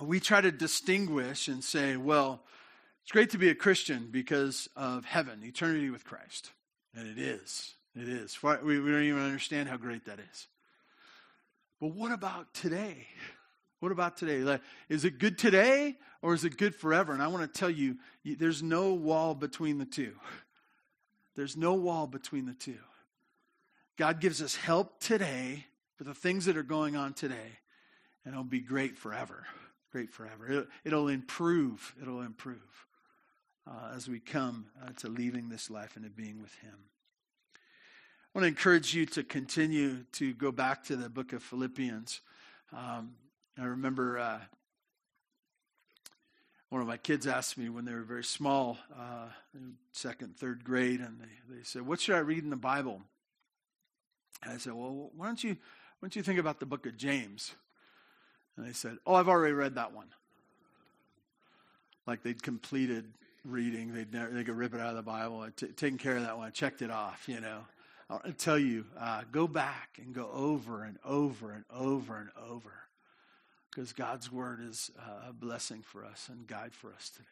we 0.00 0.20
try 0.20 0.40
to 0.40 0.52
distinguish 0.52 1.48
and 1.48 1.64
say, 1.64 1.96
well, 1.96 2.40
it's 3.02 3.10
great 3.10 3.30
to 3.30 3.38
be 3.38 3.48
a 3.48 3.54
Christian 3.56 4.10
because 4.12 4.68
of 4.76 5.04
heaven, 5.04 5.40
eternity 5.42 5.90
with 5.90 6.04
Christ. 6.04 6.52
And 6.94 7.08
it 7.08 7.18
is. 7.20 7.74
It 7.96 8.08
is. 8.08 8.40
We, 8.40 8.78
we 8.78 8.92
don't 8.92 9.02
even 9.02 9.22
understand 9.22 9.68
how 9.68 9.76
great 9.76 10.04
that 10.04 10.20
is. 10.20 10.46
But 11.80 11.88
what 11.88 12.12
about 12.12 12.54
today? 12.54 13.08
What 13.80 13.90
about 13.90 14.18
today? 14.18 14.38
Like, 14.38 14.60
is 14.88 15.04
it 15.04 15.18
good 15.18 15.36
today 15.36 15.96
or 16.22 16.32
is 16.32 16.44
it 16.44 16.56
good 16.56 16.76
forever? 16.76 17.12
And 17.12 17.20
I 17.20 17.26
want 17.26 17.42
to 17.42 17.58
tell 17.58 17.70
you, 17.70 17.96
there's 18.24 18.62
no 18.62 18.94
wall 18.94 19.34
between 19.34 19.78
the 19.78 19.84
two. 19.84 20.12
There's 21.34 21.56
no 21.56 21.74
wall 21.74 22.06
between 22.06 22.46
the 22.46 22.54
two. 22.54 22.78
God 23.96 24.20
gives 24.20 24.40
us 24.40 24.54
help 24.54 25.00
today 25.00 25.66
for 25.96 26.04
the 26.04 26.14
things 26.14 26.44
that 26.44 26.56
are 26.56 26.62
going 26.62 26.94
on 26.94 27.14
today, 27.14 27.58
and 28.24 28.34
it'll 28.34 28.44
be 28.44 28.60
great 28.60 28.96
forever. 28.96 29.46
Great 29.92 30.10
forever. 30.10 30.50
It'll, 30.50 30.66
it'll 30.84 31.08
improve. 31.08 31.94
It'll 32.00 32.22
improve 32.22 32.86
uh, 33.66 33.92
as 33.94 34.08
we 34.08 34.20
come 34.20 34.66
uh, 34.82 34.90
to 34.98 35.08
leaving 35.08 35.48
this 35.48 35.70
life 35.70 35.96
and 35.96 36.04
to 36.04 36.10
being 36.10 36.42
with 36.42 36.54
Him. 36.56 36.74
I 37.54 38.38
want 38.38 38.44
to 38.44 38.48
encourage 38.48 38.94
you 38.94 39.06
to 39.06 39.22
continue 39.22 40.04
to 40.12 40.34
go 40.34 40.50
back 40.50 40.84
to 40.84 40.96
the 40.96 41.08
book 41.08 41.32
of 41.32 41.42
Philippians. 41.42 42.20
Um, 42.72 43.12
I 43.56 43.66
remember 43.66 44.18
uh, 44.18 44.40
one 46.70 46.80
of 46.80 46.88
my 46.88 46.96
kids 46.96 47.28
asked 47.28 47.56
me 47.56 47.68
when 47.68 47.84
they 47.84 47.92
were 47.92 48.02
very 48.02 48.24
small, 48.24 48.78
uh, 48.98 49.28
second, 49.92 50.36
third 50.36 50.64
grade, 50.64 50.98
and 50.98 51.20
they, 51.20 51.56
they 51.56 51.62
said, 51.62 51.82
What 51.82 52.00
should 52.00 52.16
I 52.16 52.18
read 52.18 52.42
in 52.42 52.50
the 52.50 52.56
Bible? 52.56 53.02
And 54.42 54.52
I 54.52 54.56
said, 54.56 54.72
Well, 54.72 55.12
why 55.16 55.26
don't 55.26 55.44
you, 55.44 55.50
why 55.52 55.58
don't 56.02 56.16
you 56.16 56.24
think 56.24 56.40
about 56.40 56.58
the 56.58 56.66
book 56.66 56.86
of 56.86 56.96
James? 56.96 57.54
And 58.56 58.66
they 58.66 58.72
said, 58.72 58.98
Oh, 59.06 59.14
I've 59.14 59.28
already 59.28 59.52
read 59.52 59.74
that 59.76 59.92
one. 59.92 60.08
Like 62.06 62.22
they'd 62.22 62.42
completed 62.42 63.06
reading. 63.44 63.94
They'd 63.94 64.12
never, 64.12 64.30
they 64.30 64.44
could 64.44 64.56
rip 64.56 64.74
it 64.74 64.80
out 64.80 64.90
of 64.90 64.96
the 64.96 65.02
Bible. 65.02 65.46
T- 65.56 65.66
taken 65.68 65.98
care 65.98 66.16
of 66.16 66.22
that 66.22 66.36
one. 66.36 66.46
I 66.46 66.50
checked 66.50 66.82
it 66.82 66.90
off, 66.90 67.24
you 67.26 67.40
know. 67.40 67.60
I'll 68.10 68.20
tell 68.36 68.58
you, 68.58 68.84
uh, 69.00 69.22
go 69.32 69.48
back 69.48 69.98
and 70.02 70.14
go 70.14 70.30
over 70.32 70.84
and 70.84 70.98
over 71.04 71.52
and 71.52 71.64
over 71.74 72.16
and 72.18 72.28
over 72.50 72.72
because 73.70 73.92
God's 73.92 74.30
word 74.30 74.60
is 74.62 74.90
a 75.26 75.32
blessing 75.32 75.82
for 75.82 76.04
us 76.04 76.28
and 76.30 76.46
guide 76.46 76.74
for 76.74 76.92
us 76.92 77.10
today. 77.10 77.24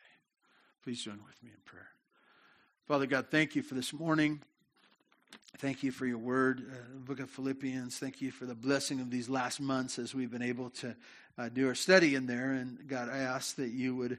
Please 0.82 1.02
join 1.02 1.20
with 1.26 1.40
me 1.42 1.50
in 1.50 1.60
prayer. 1.64 1.90
Father 2.88 3.06
God, 3.06 3.26
thank 3.30 3.54
you 3.54 3.62
for 3.62 3.74
this 3.74 3.92
morning. 3.92 4.40
Thank 5.58 5.82
you 5.82 5.92
for 5.92 6.06
your 6.06 6.18
word, 6.18 6.64
uh, 6.72 6.98
book 6.98 7.20
of 7.20 7.30
Philippians. 7.30 7.98
Thank 7.98 8.20
you 8.20 8.30
for 8.30 8.46
the 8.46 8.54
blessing 8.54 9.00
of 9.00 9.10
these 9.10 9.28
last 9.28 9.60
months 9.60 9.98
as 9.98 10.14
we've 10.14 10.30
been 10.30 10.42
able 10.42 10.70
to 10.70 10.96
uh, 11.38 11.48
do 11.48 11.68
our 11.68 11.74
study 11.74 12.14
in 12.14 12.26
there. 12.26 12.52
And 12.52 12.78
God, 12.88 13.08
I 13.08 13.18
ask 13.18 13.56
that 13.56 13.70
you 13.70 13.94
would 13.94 14.18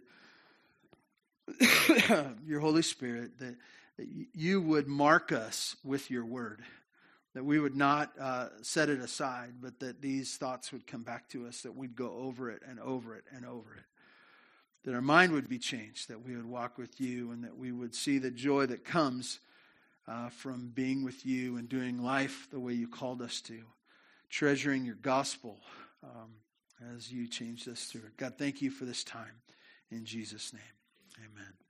your 2.45 2.59
Holy 2.59 2.81
Spirit, 2.81 3.39
that, 3.39 3.55
that 3.97 4.07
you 4.33 4.61
would 4.61 4.87
mark 4.87 5.31
us 5.31 5.75
with 5.83 6.09
your 6.09 6.25
word, 6.25 6.61
that 7.33 7.43
we 7.43 7.59
would 7.59 7.75
not 7.75 8.11
uh, 8.19 8.47
set 8.61 8.89
it 8.89 8.99
aside, 8.99 9.55
but 9.61 9.79
that 9.79 10.01
these 10.01 10.37
thoughts 10.37 10.71
would 10.71 10.87
come 10.87 11.03
back 11.03 11.27
to 11.29 11.45
us, 11.47 11.61
that 11.61 11.75
we'd 11.75 11.95
go 11.95 12.11
over 12.11 12.49
it 12.49 12.61
and 12.67 12.79
over 12.79 13.15
it 13.15 13.23
and 13.35 13.45
over 13.45 13.73
it. 13.73 13.83
That 14.85 14.95
our 14.95 15.01
mind 15.01 15.31
would 15.31 15.47
be 15.47 15.59
changed, 15.59 16.09
that 16.09 16.25
we 16.25 16.35
would 16.35 16.45
walk 16.45 16.77
with 16.77 16.99
you, 16.99 17.31
and 17.31 17.43
that 17.43 17.57
we 17.57 17.71
would 17.71 17.95
see 17.95 18.17
the 18.17 18.31
joy 18.31 18.65
that 18.67 18.83
comes 18.83 19.39
uh, 20.07 20.29
from 20.29 20.71
being 20.73 21.03
with 21.03 21.25
you 21.25 21.57
and 21.57 21.69
doing 21.69 22.01
life 22.01 22.47
the 22.51 22.59
way 22.59 22.73
you 22.73 22.87
called 22.87 23.21
us 23.21 23.41
to, 23.41 23.59
treasuring 24.29 24.85
your 24.85 24.95
gospel 24.95 25.59
um, 26.03 26.31
as 26.95 27.11
you 27.11 27.27
changed 27.27 27.69
us 27.69 27.85
through 27.85 28.01
it. 28.01 28.17
God, 28.17 28.33
thank 28.37 28.61
you 28.61 28.69
for 28.69 28.85
this 28.85 29.03
time. 29.03 29.41
In 29.91 30.05
Jesus' 30.05 30.53
name. 30.53 30.61
Amen. 31.19 31.62